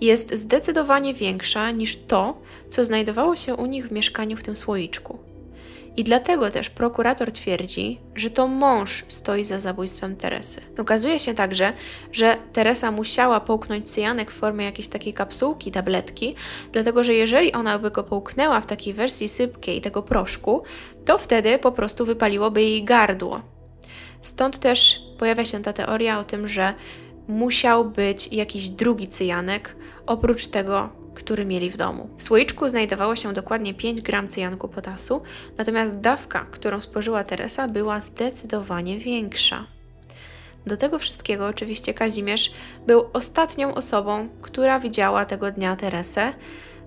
jest 0.00 0.34
zdecydowanie 0.34 1.14
większa 1.14 1.70
niż 1.70 1.96
to, 1.96 2.40
co 2.70 2.84
znajdowało 2.84 3.36
się 3.36 3.54
u 3.54 3.66
nich 3.66 3.88
w 3.88 3.92
mieszkaniu 3.92 4.36
w 4.36 4.42
tym 4.42 4.56
słoiczku. 4.56 5.18
I 5.96 6.04
dlatego 6.04 6.50
też 6.50 6.70
prokurator 6.70 7.32
twierdzi, 7.32 8.00
że 8.14 8.30
to 8.30 8.46
mąż 8.46 9.04
stoi 9.08 9.44
za 9.44 9.58
zabójstwem 9.58 10.16
Teresy. 10.16 10.60
Okazuje 10.78 11.18
się 11.18 11.34
także, 11.34 11.72
że 12.12 12.36
Teresa 12.52 12.90
musiała 12.90 13.40
połknąć 13.40 13.90
cyjanek 13.90 14.30
w 14.30 14.34
formie 14.34 14.64
jakiejś 14.64 14.88
takiej 14.88 15.12
kapsułki, 15.12 15.72
tabletki, 15.72 16.34
dlatego 16.72 17.04
że 17.04 17.14
jeżeli 17.14 17.52
ona 17.52 17.78
by 17.78 17.90
go 17.90 18.04
połknęła 18.04 18.60
w 18.60 18.66
takiej 18.66 18.92
wersji 18.92 19.28
sypkiej 19.28 19.80
tego 19.80 20.02
proszku, 20.02 20.62
to 21.04 21.18
wtedy 21.18 21.58
po 21.58 21.72
prostu 21.72 22.06
wypaliłoby 22.06 22.62
jej 22.62 22.84
gardło. 22.84 23.42
Stąd 24.22 24.58
też 24.58 25.00
pojawia 25.18 25.44
się 25.44 25.62
ta 25.62 25.72
teoria 25.72 26.18
o 26.18 26.24
tym, 26.24 26.48
że 26.48 26.74
musiał 27.28 27.90
być 27.90 28.32
jakiś 28.32 28.70
drugi 28.70 29.08
cyjanek, 29.08 29.76
oprócz 30.06 30.46
tego, 30.46 30.88
który 31.14 31.44
mieli 31.44 31.70
w 31.70 31.76
domu. 31.76 32.08
W 32.16 32.22
słoiczku 32.22 32.68
znajdowało 32.68 33.16
się 33.16 33.32
dokładnie 33.32 33.74
5 33.74 34.00
gram 34.00 34.28
cyjanku 34.28 34.68
potasu, 34.68 35.22
natomiast 35.58 36.00
dawka, 36.00 36.46
którą 36.50 36.80
spożyła 36.80 37.24
Teresa, 37.24 37.68
była 37.68 38.00
zdecydowanie 38.00 38.98
większa. 38.98 39.66
Do 40.66 40.76
tego 40.76 40.98
wszystkiego 40.98 41.46
oczywiście 41.46 41.94
Kazimierz 41.94 42.52
był 42.86 43.04
ostatnią 43.12 43.74
osobą, 43.74 44.28
która 44.42 44.80
widziała 44.80 45.24
tego 45.24 45.50
dnia 45.50 45.76
Teresę, 45.76 46.32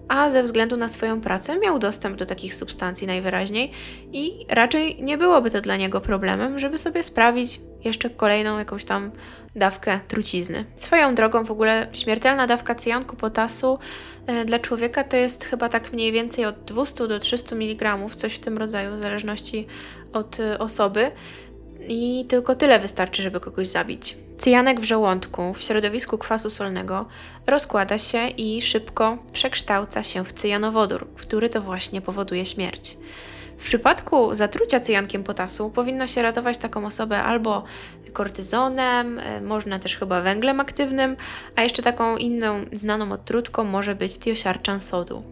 a 0.09 0.31
ze 0.31 0.43
względu 0.43 0.77
na 0.77 0.89
swoją 0.89 1.21
pracę 1.21 1.59
miał 1.59 1.79
dostęp 1.79 2.17
do 2.17 2.25
takich 2.25 2.55
substancji 2.55 3.07
najwyraźniej 3.07 3.71
i 4.13 4.45
raczej 4.49 5.03
nie 5.03 5.17
byłoby 5.17 5.51
to 5.51 5.61
dla 5.61 5.77
niego 5.77 6.01
problemem, 6.01 6.59
żeby 6.59 6.77
sobie 6.77 7.03
sprawić 7.03 7.61
jeszcze 7.83 8.09
kolejną 8.09 8.57
jakąś 8.57 8.85
tam 8.85 9.11
dawkę 9.55 9.99
trucizny. 10.07 10.65
Swoją 10.75 11.15
drogą 11.15 11.43
w 11.43 11.51
ogóle 11.51 11.87
śmiertelna 11.93 12.47
dawka 12.47 12.75
cyjanku 12.75 13.15
potasu 13.15 13.79
e, 14.27 14.45
dla 14.45 14.59
człowieka 14.59 15.03
to 15.03 15.17
jest 15.17 15.45
chyba 15.45 15.69
tak 15.69 15.93
mniej 15.93 16.11
więcej 16.11 16.45
od 16.45 16.55
200 16.65 17.07
do 17.07 17.19
300 17.19 17.55
mg, 17.55 17.97
coś 18.15 18.35
w 18.35 18.39
tym 18.39 18.57
rodzaju, 18.57 18.95
w 18.95 18.99
zależności 18.99 19.67
od 20.13 20.39
e, 20.39 20.59
osoby. 20.59 21.11
I 21.87 22.25
tylko 22.29 22.55
tyle 22.55 22.79
wystarczy, 22.79 23.21
żeby 23.21 23.39
kogoś 23.39 23.67
zabić. 23.67 24.17
Cyjanek 24.39 24.79
w 24.79 24.83
żołądku 24.83 25.53
w 25.53 25.61
środowisku 25.61 26.17
kwasu 26.17 26.49
solnego 26.49 27.05
rozkłada 27.47 27.97
się 27.97 28.27
i 28.27 28.61
szybko 28.61 29.17
przekształca 29.33 30.03
się 30.03 30.25
w 30.25 30.33
cyjanowodór, 30.33 31.07
który 31.15 31.49
to 31.49 31.61
właśnie 31.61 32.01
powoduje 32.01 32.45
śmierć. 32.45 32.97
W 33.57 33.63
przypadku 33.63 34.33
zatrucia 34.33 34.79
cyjankiem 34.79 35.23
potasu 35.23 35.69
powinno 35.69 36.07
się 36.07 36.21
ratować 36.21 36.57
taką 36.57 36.85
osobę 36.85 37.23
albo 37.23 37.63
kortyzonem, 38.13 39.19
e, 39.19 39.41
można 39.41 39.79
też 39.79 39.97
chyba 39.97 40.21
węglem 40.21 40.59
aktywnym, 40.59 41.17
a 41.55 41.61
jeszcze 41.61 41.83
taką 41.83 42.17
inną 42.17 42.65
znaną 42.71 43.11
odtrutką 43.11 43.63
może 43.63 43.95
być 43.95 44.19
tiosiarczan 44.19 44.81
sodu. 44.81 45.23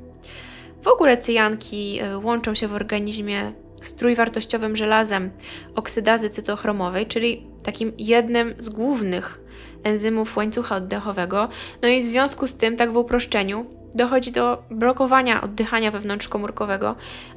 W 0.84 0.88
ogóle 0.88 1.18
cyjanki 1.18 2.00
e, 2.00 2.18
łączą 2.18 2.56
się 2.56 2.68
w 2.68 2.74
organizmie 2.74 3.52
z 3.82 3.96
trójwartościowym 3.96 4.76
żelazem 4.76 5.32
oksydazy 5.76 6.30
cytochromowej, 6.30 7.06
czyli 7.06 7.48
takim 7.64 7.94
jednym 7.98 8.54
z 8.58 8.70
głównych 8.70 9.42
enzymów 9.84 10.38
łańcucha 10.38 10.76
oddechowego. 10.76 11.50
No 11.82 11.88
i 11.88 12.02
w 12.02 12.06
związku 12.06 12.48
z 12.48 12.56
tym, 12.56 12.76
tak 12.76 12.94
w 12.94 12.98
uproszczeniu, 12.98 13.66
dochodzi 13.96 14.32
do 14.32 14.64
blokowania 14.72 15.42
oddychania 15.42 15.92
wewnątrzkomórkowego, 15.92 16.96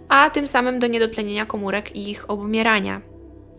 a 0.09 0.31
tym 0.31 0.47
samym 0.47 0.79
do 0.79 0.87
niedotlenienia 0.87 1.47
komórek 1.47 1.97
i 1.97 2.11
ich 2.11 2.31
obumierania. 2.31 3.01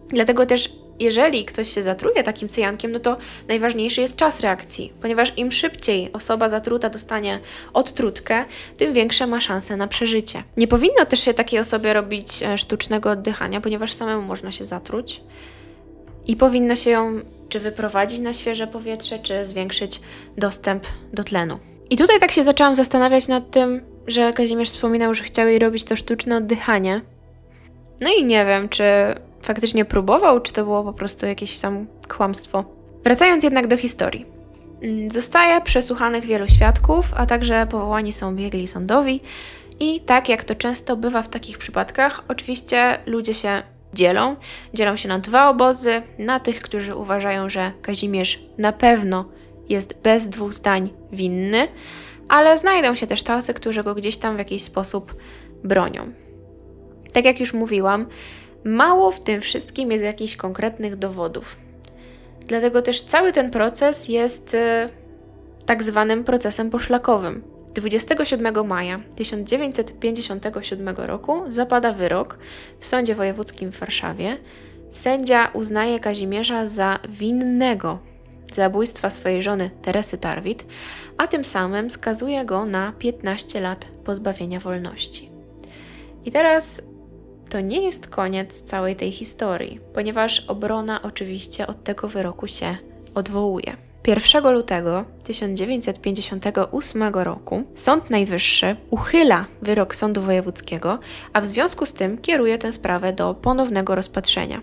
Dlatego 0.08 0.46
też 0.46 0.76
jeżeli 1.00 1.46
ktoś 1.46 1.74
się 1.74 1.82
zatruje 1.82 2.24
takim 2.24 2.50
cyjankiem, 2.50 2.92
no 2.92 3.00
to 3.00 3.18
najważniejszy 3.48 4.02
jest 4.02 4.16
czas 4.16 4.40
reakcji, 4.40 4.94
ponieważ 5.02 5.34
im 5.38 5.52
szybciej 5.52 6.14
osoba 6.14 6.50
zatruta 6.50 6.90
dostanie 6.90 7.40
odtrutkę, 7.74 8.46
tym 8.78 8.94
większe 8.94 9.28
ma 9.28 9.40
szanse 9.40 9.78
na 9.78 9.88
przeżycie. 9.88 10.44
Nie 10.58 10.68
powinno 10.68 11.06
też 11.06 11.20
się 11.20 11.34
takiej 11.34 11.60
osobie 11.60 11.94
robić 11.94 12.44
e, 12.44 12.58
sztucznego 12.58 13.10
oddychania, 13.10 13.62
ponieważ 13.62 13.94
samemu 13.94 14.22
można 14.22 14.52
się 14.52 14.66
zatruć 14.66 15.22
i 16.28 16.36
powinno 16.36 16.76
się 16.76 16.90
ją 16.90 17.20
czy 17.50 17.60
wyprowadzić 17.60 18.20
na 18.20 18.34
świeże 18.34 18.68
powietrze, 18.68 19.20
czy 19.20 19.46
zwiększyć 19.46 20.02
dostęp 20.38 20.86
do 21.14 21.24
tlenu. 21.24 21.60
I 21.90 21.98
tutaj 21.98 22.20
tak 22.20 22.32
się 22.32 22.44
zaczęłam 22.44 22.76
zastanawiać 22.76 23.28
nad 23.28 23.52
tym, 23.52 23.82
że 24.08 24.34
Kazimierz 24.34 24.70
wspominał, 24.70 25.14
że 25.14 25.24
chciał 25.24 25.48
jej 25.48 25.60
robić 25.60 25.84
to 25.84 25.96
sztuczne 25.96 26.38
oddychanie. 26.38 27.02
No 28.02 28.10
i 28.20 28.26
nie 28.26 28.46
wiem, 28.46 28.70
czy 28.70 28.84
faktycznie 29.44 29.86
próbował, 29.86 30.42
czy 30.42 30.54
to 30.54 30.64
było 30.64 30.84
po 30.84 30.94
prostu 30.94 31.26
jakieś 31.26 31.58
sam 31.58 31.88
kłamstwo. 32.10 32.64
Wracając 33.04 33.44
jednak 33.44 33.68
do 33.68 33.78
historii. 33.78 34.26
Mm, 34.82 35.12
zostaje 35.12 35.62
przesłuchanych 35.62 36.26
wielu 36.26 36.48
świadków, 36.48 37.06
a 37.16 37.26
także 37.26 37.68
powołani 37.70 38.14
są 38.14 38.36
biegli 38.36 38.68
sądowi. 38.68 39.22
I 39.80 40.00
tak 40.00 40.30
jak 40.30 40.44
to 40.44 40.56
często 40.56 40.98
bywa 40.98 41.22
w 41.22 41.30
takich 41.30 41.58
przypadkach, 41.58 42.24
oczywiście 42.28 42.98
ludzie 43.06 43.34
się 43.34 43.64
dzielą. 43.94 44.36
Dzielą 44.74 44.96
się 44.96 45.10
na 45.10 45.20
dwa 45.20 45.50
obozy: 45.50 46.02
na 46.20 46.40
tych, 46.40 46.62
którzy 46.62 46.96
uważają, 46.96 47.50
że 47.50 47.72
Kazimierz 47.82 48.40
na 48.58 48.72
pewno 48.72 49.26
jest 49.70 49.94
bez 50.04 50.28
dwóch 50.28 50.54
zdań 50.54 50.90
winny, 51.12 51.68
ale 52.30 52.58
znajdą 52.58 52.96
się 52.96 53.08
też 53.08 53.24
tacy, 53.24 53.54
którzy 53.54 53.84
go 53.84 53.96
gdzieś 53.96 54.18
tam 54.18 54.36
w 54.36 54.40
jakiś 54.40 54.64
sposób 54.64 55.16
bronią. 55.64 56.12
Tak 57.14 57.26
jak 57.26 57.40
już 57.40 57.54
mówiłam, 57.54 58.06
mało 58.64 59.12
w 59.12 59.24
tym 59.24 59.42
wszystkim 59.42 59.92
jest 59.92 60.04
jakichś 60.04 60.36
konkretnych 60.36 60.96
dowodów. 60.96 61.56
Dlatego 62.48 62.82
też 62.82 63.02
cały 63.02 63.32
ten 63.32 63.52
proces 63.52 64.08
jest 64.08 64.54
e, 64.54 64.90
tak 65.66 65.84
zwanym 65.84 66.24
procesem 66.24 66.70
poszlakowym. 66.70 67.44
27 67.74 68.68
maja 68.68 69.00
1957 69.16 70.96
roku 70.98 71.42
zapada 71.50 71.94
wyrok 71.94 72.38
w 72.80 72.86
Sądzie 72.86 73.16
Wojewódzkim 73.16 73.72
w 73.72 73.80
Warszawie. 73.80 74.38
Sędzia 74.92 75.50
uznaje 75.54 76.00
Kazimierza 76.00 76.70
za 76.70 77.00
winnego 77.10 78.00
zabójstwa 78.54 79.10
swojej 79.10 79.44
żony 79.44 79.70
Teresy 79.82 80.18
Tarwit, 80.18 80.66
a 81.18 81.28
tym 81.28 81.44
samym 81.44 81.92
skazuje 81.92 82.46
go 82.46 82.66
na 82.66 82.94
15 83.00 83.62
lat 83.62 83.88
pozbawienia 84.04 84.60
wolności. 84.60 85.30
I 86.26 86.32
teraz 86.32 86.82
to 87.52 87.60
nie 87.60 87.82
jest 87.82 88.08
koniec 88.08 88.62
całej 88.62 88.96
tej 88.96 89.12
historii, 89.12 89.80
ponieważ 89.94 90.46
obrona 90.48 91.02
oczywiście 91.02 91.68
od 91.68 91.84
tego 91.84 92.08
wyroku 92.08 92.48
się 92.48 92.78
odwołuje. 93.16 93.78
1 94.08 94.54
lutego 94.54 95.06
1958 95.24 97.04
roku 97.14 97.64
Sąd 97.76 98.10
Najwyższy 98.10 98.76
uchyla 98.90 99.46
wyrok 99.62 99.96
Sądu 99.96 100.22
Wojewódzkiego, 100.22 101.00
a 101.34 101.42
w 101.42 101.46
związku 101.46 101.86
z 101.86 101.94
tym 101.94 102.18
kieruje 102.18 102.58
tę 102.58 102.74
sprawę 102.74 103.14
do 103.14 103.34
ponownego 103.34 103.96
rozpatrzenia. 103.96 104.62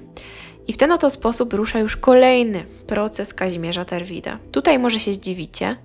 I 0.66 0.72
w 0.72 0.76
ten 0.76 0.92
oto 0.92 1.10
sposób 1.10 1.52
rusza 1.52 1.78
już 1.78 1.96
kolejny 1.96 2.64
proces 2.86 3.34
Kazimierza 3.34 3.84
Terwida. 3.84 4.38
Tutaj 4.52 4.78
może 4.78 5.00
się 5.00 5.12
zdziwicie, 5.12 5.76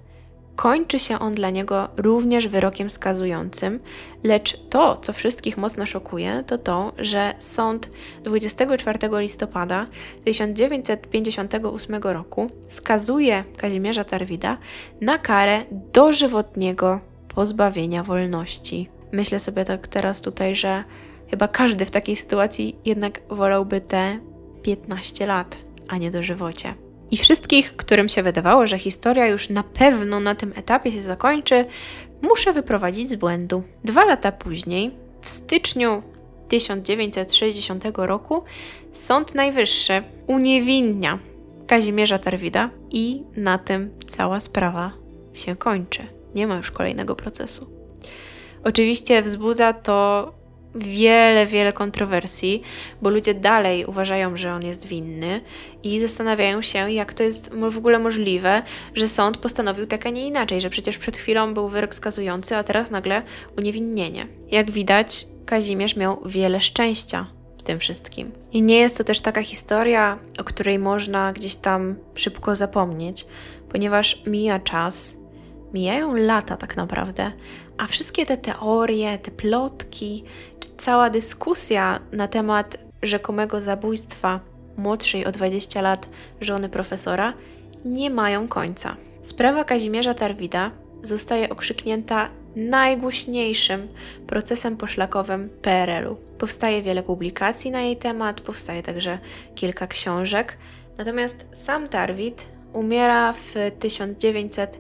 Kończy 0.56 1.00
się 1.00 1.20
on 1.20 1.34
dla 1.34 1.50
niego 1.50 1.89
również 1.98 2.48
wyrokiem 2.48 2.89
skazującym, 2.89 3.80
lecz 4.24 4.58
to, 4.70 4.98
co 4.98 5.13
wszystkich 5.13 5.58
mocno 5.58 5.86
szokuje, 5.86 6.44
to 6.48 6.58
to, 6.58 6.94
że 6.98 7.34
sąd 7.39 7.89
24 8.24 9.00
listopada 9.12 9.88
1958 10.24 11.96
roku 12.04 12.50
skazuje 12.68 13.44
Kazimierza 13.58 14.04
Tarwida 14.04 14.58
na 15.02 15.18
karę 15.18 15.63
dożywotniego 15.72 17.00
pozbawienia 17.36 18.04
wolności. 18.04 18.89
Myślę 19.12 19.39
sobie 19.39 19.66
tak 19.66 19.88
teraz 19.88 20.22
tutaj, 20.22 20.56
że 20.56 20.84
chyba 21.30 21.48
każdy 21.48 21.86
w 21.86 21.92
takiej 21.92 22.16
sytuacji 22.16 22.76
jednak 22.86 23.22
wolałby 23.30 23.82
te 23.82 24.20
15 24.62 25.28
lat, 25.28 25.58
a 25.88 25.98
nie 25.98 26.12
dożywocie. 26.12 26.83
I 27.13 27.17
wszystkich, 27.17 27.76
którym 27.76 28.10
się 28.10 28.23
wydawało, 28.23 28.67
że 28.67 28.80
historia 28.80 29.28
już 29.28 29.49
na 29.49 29.63
pewno 29.63 30.19
na 30.19 30.36
tym 30.36 30.54
etapie 30.56 30.91
się 30.91 31.04
zakończy, 31.04 31.65
muszę 32.21 32.54
wyprowadzić 32.54 33.10
z 33.10 33.15
błędu. 33.15 33.63
Dwa 33.84 34.06
lata 34.06 34.32
później, 34.32 34.91
w 35.21 35.30
styczniu 35.30 36.04
1960 36.47 37.84
roku, 37.97 38.43
Sąd 38.93 39.36
Najwyższy 39.36 40.04
uniewinnia 40.28 41.19
Kazimierza 41.67 42.19
Tarwida 42.19 42.69
i 42.91 43.23
na 43.36 43.58
tym 43.58 43.91
cała 44.08 44.39
sprawa 44.39 44.91
się 45.34 45.56
kończy. 45.56 46.08
Nie 46.36 46.47
ma 46.47 46.56
już 46.56 46.71
kolejnego 46.71 47.15
procesu. 47.15 47.67
Oczywiście 48.63 49.21
wzbudza 49.21 49.73
to 49.73 50.34
wiele, 50.75 51.45
wiele 51.45 51.73
kontrowersji, 51.73 52.62
bo 53.01 53.09
ludzie 53.09 53.33
dalej 53.33 53.86
uważają, 53.86 54.38
że 54.38 54.53
on 54.53 54.63
jest 54.63 54.88
winny 54.88 55.41
i 55.83 55.99
zastanawiają 55.99 56.62
się, 56.62 56.91
jak 56.91 57.13
to 57.13 57.23
jest 57.23 57.53
w 57.69 57.77
ogóle 57.77 57.99
możliwe, 57.99 58.62
że 58.95 59.07
sąd 59.07 59.38
postanowił 59.38 59.88
tak, 59.88 60.05
a 60.05 60.09
nie 60.09 60.27
inaczej, 60.27 60.62
że 60.62 60.69
przecież 60.69 60.97
przed 60.97 61.17
chwilą 61.17 61.53
był 61.53 61.67
wyrok 61.67 61.95
skazujący, 61.95 62.55
a 62.55 62.63
teraz 62.63 62.91
nagle 62.91 63.21
uniewinnienie. 63.57 64.27
Jak 64.51 64.71
widać, 64.71 65.27
Kazimierz 65.45 65.95
miał 65.95 66.21
wiele 66.25 66.59
szczęścia 66.59 67.27
w 67.57 67.63
tym 67.63 67.79
wszystkim. 67.79 68.31
I 68.51 68.62
nie 68.62 68.77
jest 68.77 68.97
to 68.97 69.03
też 69.03 69.21
taka 69.21 69.43
historia, 69.43 70.19
o 70.39 70.43
której 70.43 70.79
można 70.79 71.33
gdzieś 71.33 71.55
tam 71.55 71.95
szybko 72.15 72.55
zapomnieć, 72.55 73.25
ponieważ 73.69 74.23
mija 74.25 74.59
czas, 74.59 75.17
mijają 75.73 76.15
lata 76.15 76.57
tak 76.57 76.77
naprawdę, 76.77 77.31
a 77.77 77.88
wszystkie 77.88 78.25
te 78.25 78.38
teorie, 78.38 79.17
te 79.17 79.31
plotki, 79.31 80.23
czy 80.59 80.69
cała 80.77 81.09
dyskusja 81.09 81.99
na 82.12 82.27
temat 82.27 82.77
rzekomego 83.01 83.62
zabójstwa 83.62 84.39
młodszej 84.77 85.25
o 85.25 85.31
20 85.31 85.81
lat 85.81 86.09
żony 86.41 86.69
profesora 86.69 87.33
nie 87.86 88.09
mają 88.09 88.47
końca. 88.47 88.95
Sprawa 89.21 89.63
Kazimierza 89.63 90.13
Tarwida 90.13 90.71
zostaje 91.03 91.49
okrzyknięta 91.49 92.29
najgłośniejszym 92.55 93.88
procesem 94.27 94.77
poszlakowym 94.77 95.49
PRL-u. 95.62 96.15
Powstaje 96.15 96.81
wiele 96.81 97.03
publikacji 97.03 97.71
na 97.71 97.81
jej 97.81 97.97
temat, 97.97 98.41
powstaje 98.41 98.83
także 98.83 99.19
kilka 99.55 99.88
książek. 99.88 100.57
Natomiast 100.97 101.45
sam 101.53 101.88
Tarwid 101.88 102.47
umiera 102.73 103.33
w 103.33 103.53
1900 103.79 104.79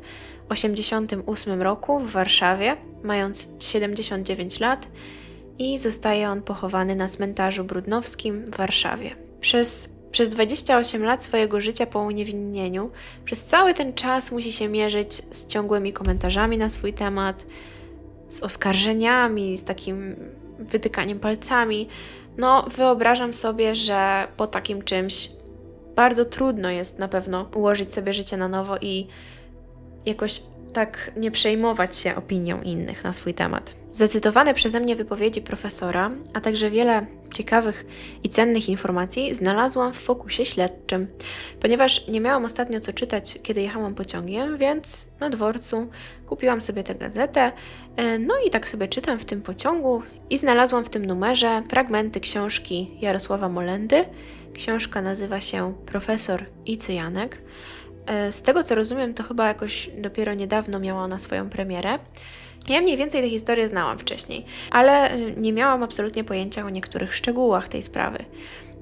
1988 0.49 1.61
roku 1.61 1.99
w 1.99 2.11
Warszawie, 2.11 2.77
mając 3.03 3.49
79 3.59 4.59
lat, 4.59 4.87
i 5.59 5.77
zostaje 5.77 6.29
on 6.29 6.41
pochowany 6.41 6.95
na 6.95 7.09
cmentarzu 7.09 7.63
brudnowskim 7.63 8.45
w 8.45 8.57
Warszawie. 8.57 9.15
Przez, 9.41 9.95
przez 10.11 10.29
28 10.29 11.03
lat 11.03 11.23
swojego 11.23 11.61
życia 11.61 11.85
po 11.85 11.99
uniewinnieniu, 11.99 12.91
przez 13.25 13.45
cały 13.45 13.73
ten 13.73 13.93
czas 13.93 14.31
musi 14.31 14.51
się 14.51 14.69
mierzyć 14.69 15.13
z 15.13 15.47
ciągłymi 15.47 15.93
komentarzami 15.93 16.57
na 16.57 16.69
swój 16.69 16.93
temat, 16.93 17.45
z 18.27 18.43
oskarżeniami, 18.43 19.57
z 19.57 19.63
takim 19.63 20.15
wytykaniem 20.59 21.19
palcami. 21.19 21.87
No, 22.37 22.65
wyobrażam 22.75 23.33
sobie, 23.33 23.75
że 23.75 24.27
po 24.37 24.47
takim 24.47 24.81
czymś 24.81 25.29
bardzo 25.95 26.25
trudno 26.25 26.69
jest 26.69 26.99
na 26.99 27.07
pewno 27.07 27.49
ułożyć 27.55 27.93
sobie 27.93 28.13
życie 28.13 28.37
na 28.37 28.47
nowo 28.47 28.77
i 28.81 29.07
jakoś 30.05 30.41
tak 30.73 31.11
nie 31.15 31.31
przejmować 31.31 31.95
się 31.95 32.15
opinią 32.15 32.61
innych 32.61 33.03
na 33.03 33.13
swój 33.13 33.33
temat. 33.33 33.75
Zacytowane 33.91 34.53
przeze 34.53 34.79
mnie 34.79 34.95
wypowiedzi 34.95 35.41
profesora, 35.41 36.11
a 36.33 36.41
także 36.41 36.69
wiele 36.69 37.05
ciekawych 37.33 37.85
i 38.23 38.29
cennych 38.29 38.69
informacji 38.69 39.33
znalazłam 39.33 39.93
w 39.93 39.97
fokusie 39.97 40.45
śledczym, 40.45 41.07
ponieważ 41.61 42.07
nie 42.07 42.21
miałam 42.21 42.45
ostatnio 42.45 42.79
co 42.79 42.93
czytać, 42.93 43.39
kiedy 43.43 43.61
jechałam 43.61 43.95
pociągiem, 43.95 44.57
więc 44.57 45.07
na 45.19 45.29
dworcu 45.29 45.89
kupiłam 46.27 46.61
sobie 46.61 46.83
tę 46.83 46.95
gazetę, 46.95 47.51
e, 47.95 48.19
no 48.19 48.33
i 48.47 48.49
tak 48.49 48.69
sobie 48.69 48.87
czytam 48.87 49.19
w 49.19 49.25
tym 49.25 49.41
pociągu 49.41 50.01
i 50.29 50.37
znalazłam 50.37 50.85
w 50.85 50.89
tym 50.89 51.05
numerze 51.05 51.63
fragmenty 51.69 52.19
książki 52.19 52.97
Jarosława 53.01 53.49
Molendy. 53.49 54.05
Książka 54.53 55.01
nazywa 55.01 55.39
się 55.39 55.73
Profesor 55.85 56.45
i 56.65 56.77
Cyjanek. 56.77 57.41
E, 58.05 58.31
z 58.31 58.41
tego 58.41 58.63
co 58.63 58.75
rozumiem, 58.75 59.13
to 59.13 59.23
chyba 59.23 59.47
jakoś 59.47 59.89
dopiero 59.97 60.33
niedawno 60.33 60.79
miała 60.79 61.03
ona 61.03 61.17
swoją 61.17 61.49
premierę. 61.49 61.99
Ja 62.69 62.81
mniej 62.81 62.97
więcej 62.97 63.21
tę 63.21 63.29
historię 63.29 63.67
znałam 63.67 63.99
wcześniej, 63.99 64.45
ale 64.71 65.11
e, 65.11 65.31
nie 65.31 65.53
miałam 65.53 65.83
absolutnie 65.83 66.23
pojęcia 66.23 66.65
o 66.65 66.69
niektórych 66.69 67.15
szczegółach 67.15 67.67
tej 67.67 67.83
sprawy. 67.83 68.25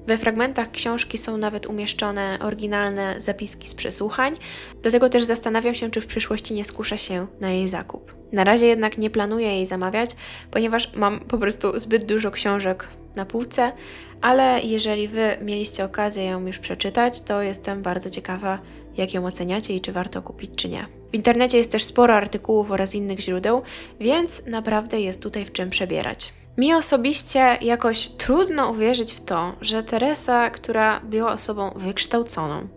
We 0.06 0.18
fragmentach 0.18 0.70
książki 0.70 1.18
są 1.18 1.36
nawet 1.36 1.66
umieszczone 1.66 2.38
oryginalne 2.42 3.20
zapiski 3.20 3.68
z 3.68 3.74
przesłuchań, 3.74 4.34
dlatego 4.82 5.08
też 5.08 5.24
zastanawiam 5.24 5.74
się, 5.74 5.90
czy 5.90 6.00
w 6.00 6.06
przyszłości 6.06 6.54
nie 6.54 6.64
skuszę 6.64 6.98
się 6.98 7.26
na 7.40 7.50
jej 7.50 7.68
zakup. 7.68 8.14
Na 8.32 8.44
razie 8.44 8.66
jednak 8.66 8.98
nie 8.98 9.10
planuję 9.10 9.46
jej 9.46 9.66
zamawiać, 9.66 10.10
ponieważ 10.50 10.94
mam 10.94 11.20
po 11.20 11.38
prostu 11.38 11.78
zbyt 11.78 12.04
dużo 12.04 12.30
książek 12.30 12.88
na 13.16 13.26
półce, 13.26 13.72
ale 14.20 14.60
jeżeli 14.60 15.08
Wy 15.08 15.36
mieliście 15.42 15.84
okazję 15.84 16.24
ją 16.24 16.46
już 16.46 16.58
przeczytać, 16.58 17.20
to 17.20 17.42
jestem 17.42 17.82
bardzo 17.82 18.10
ciekawa, 18.10 18.58
jak 18.96 19.14
ją 19.14 19.26
oceniacie 19.26 19.76
i 19.76 19.80
czy 19.80 19.92
warto 19.92 20.22
kupić, 20.22 20.50
czy 20.56 20.68
nie. 20.68 20.86
W 21.12 21.14
internecie 21.14 21.58
jest 21.58 21.72
też 21.72 21.84
sporo 21.84 22.14
artykułów 22.14 22.70
oraz 22.70 22.94
innych 22.94 23.20
źródeł, 23.20 23.62
więc 24.00 24.46
naprawdę 24.46 25.00
jest 25.00 25.22
tutaj 25.22 25.44
w 25.44 25.52
czym 25.52 25.70
przebierać. 25.70 26.32
Mi 26.58 26.74
osobiście 26.74 27.58
jakoś 27.62 28.08
trudno 28.08 28.70
uwierzyć 28.70 29.12
w 29.12 29.20
to, 29.20 29.52
że 29.60 29.82
Teresa, 29.82 30.50
która 30.50 31.00
była 31.00 31.32
osobą 31.32 31.70
wykształconą, 31.76 32.68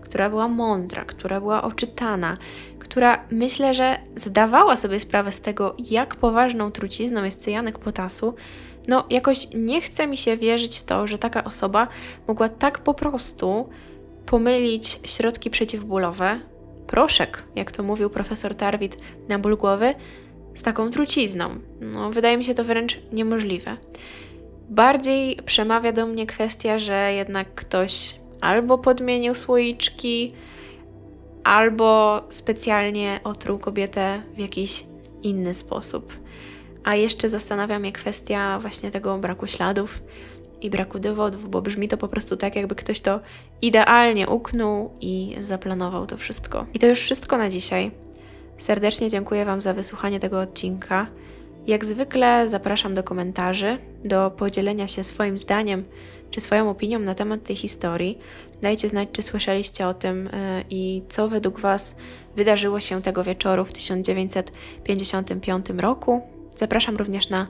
która 0.00 0.30
była 0.30 0.48
mądra, 0.48 1.04
która 1.04 1.40
była 1.40 1.62
oczytana, 1.62 2.36
która 2.78 3.24
myślę, 3.30 3.74
że 3.74 3.96
zdawała 4.16 4.76
sobie 4.76 5.00
sprawę 5.00 5.32
z 5.32 5.40
tego, 5.40 5.76
jak 5.90 6.16
poważną 6.16 6.70
trucizną 6.70 7.24
jest 7.24 7.42
cyjanek 7.42 7.78
potasu, 7.78 8.34
no 8.88 9.04
jakoś 9.10 9.46
nie 9.54 9.80
chce 9.80 10.06
mi 10.06 10.16
się 10.16 10.36
wierzyć 10.36 10.78
w 10.78 10.84
to, 10.84 11.06
że 11.06 11.18
taka 11.18 11.44
osoba 11.44 11.88
mogła 12.28 12.48
tak 12.48 12.78
po 12.78 12.94
prostu 12.94 13.68
pomylić 14.26 15.00
środki 15.04 15.50
przeciwbólowe, 15.50 16.40
proszek, 16.86 17.44
jak 17.56 17.72
to 17.72 17.82
mówił 17.82 18.10
profesor 18.10 18.54
Tarwit, 18.54 18.96
na 19.28 19.38
ból 19.38 19.56
głowy, 19.56 19.94
z 20.54 20.62
taką 20.62 20.90
trucizną. 20.90 21.50
No, 21.80 22.10
wydaje 22.10 22.36
mi 22.36 22.44
się 22.44 22.54
to 22.54 22.64
wręcz 22.64 22.98
niemożliwe. 23.12 23.76
Bardziej 24.70 25.36
przemawia 25.36 25.92
do 25.92 26.06
mnie 26.06 26.26
kwestia, 26.26 26.78
że 26.78 27.12
jednak 27.12 27.54
ktoś 27.54 28.14
albo 28.40 28.78
podmienił 28.78 29.34
słoiczki, 29.34 30.32
albo 31.44 32.20
specjalnie 32.28 33.20
otruł 33.24 33.58
kobietę 33.58 34.22
w 34.34 34.38
jakiś 34.38 34.84
inny 35.22 35.54
sposób. 35.54 36.12
A 36.84 36.94
jeszcze 36.94 37.28
zastanawia 37.28 37.78
mnie 37.78 37.92
kwestia 37.92 38.58
właśnie 38.58 38.90
tego 38.90 39.18
braku 39.18 39.46
śladów 39.46 40.02
i 40.60 40.70
braku 40.70 40.98
dowodów, 40.98 41.50
bo 41.50 41.62
brzmi 41.62 41.88
to 41.88 41.96
po 41.96 42.08
prostu 42.08 42.36
tak, 42.36 42.56
jakby 42.56 42.74
ktoś 42.74 43.00
to 43.00 43.20
idealnie 43.62 44.28
uknął 44.28 44.90
i 45.00 45.36
zaplanował 45.40 46.06
to 46.06 46.16
wszystko. 46.16 46.66
I 46.74 46.78
to 46.78 46.86
już 46.86 47.00
wszystko 47.00 47.38
na 47.38 47.48
dzisiaj. 47.48 47.90
Serdecznie 48.56 49.08
dziękuję 49.08 49.44
Wam 49.44 49.60
za 49.60 49.74
wysłuchanie 49.74 50.20
tego 50.20 50.40
odcinka. 50.40 51.06
Jak 51.66 51.84
zwykle 51.84 52.48
zapraszam 52.48 52.94
do 52.94 53.02
komentarzy, 53.02 53.78
do 54.04 54.30
podzielenia 54.30 54.88
się 54.88 55.04
swoim 55.04 55.38
zdaniem 55.38 55.84
czy 56.30 56.40
swoją 56.40 56.70
opinią 56.70 56.98
na 56.98 57.14
temat 57.14 57.42
tej 57.42 57.56
historii. 57.56 58.18
Dajcie 58.62 58.88
znać, 58.88 59.08
czy 59.12 59.22
słyszeliście 59.22 59.86
o 59.86 59.94
tym 59.94 60.24
yy, 60.24 60.30
i 60.70 61.02
co 61.08 61.28
według 61.28 61.60
Was 61.60 61.96
wydarzyło 62.36 62.80
się 62.80 63.02
tego 63.02 63.24
wieczoru 63.24 63.64
w 63.64 63.72
1955 63.72 65.66
roku. 65.70 66.22
Zapraszam 66.60 66.96
również 66.96 67.28
na 67.28 67.46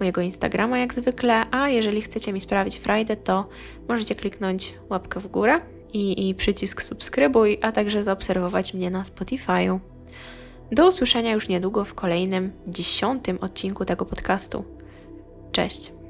mojego 0.00 0.20
Instagrama 0.20 0.78
jak 0.78 0.94
zwykle, 0.94 1.50
a 1.50 1.68
jeżeli 1.68 2.02
chcecie 2.02 2.32
mi 2.32 2.40
sprawić 2.40 2.76
frajdę, 2.76 3.16
to 3.16 3.48
możecie 3.88 4.14
kliknąć 4.14 4.74
łapkę 4.90 5.20
w 5.20 5.26
górę 5.26 5.60
i, 5.92 6.28
i 6.28 6.34
przycisk 6.34 6.82
subskrybuj, 6.82 7.58
a 7.62 7.72
także 7.72 8.04
zaobserwować 8.04 8.74
mnie 8.74 8.90
na 8.90 9.02
Spotify'u. 9.02 9.78
Do 10.72 10.88
usłyszenia 10.88 11.32
już 11.32 11.48
niedługo 11.48 11.84
w 11.84 11.94
kolejnym, 11.94 12.52
dziesiątym 12.66 13.38
odcinku 13.40 13.84
tego 13.84 14.04
podcastu. 14.04 14.64
Cześć! 15.52 16.03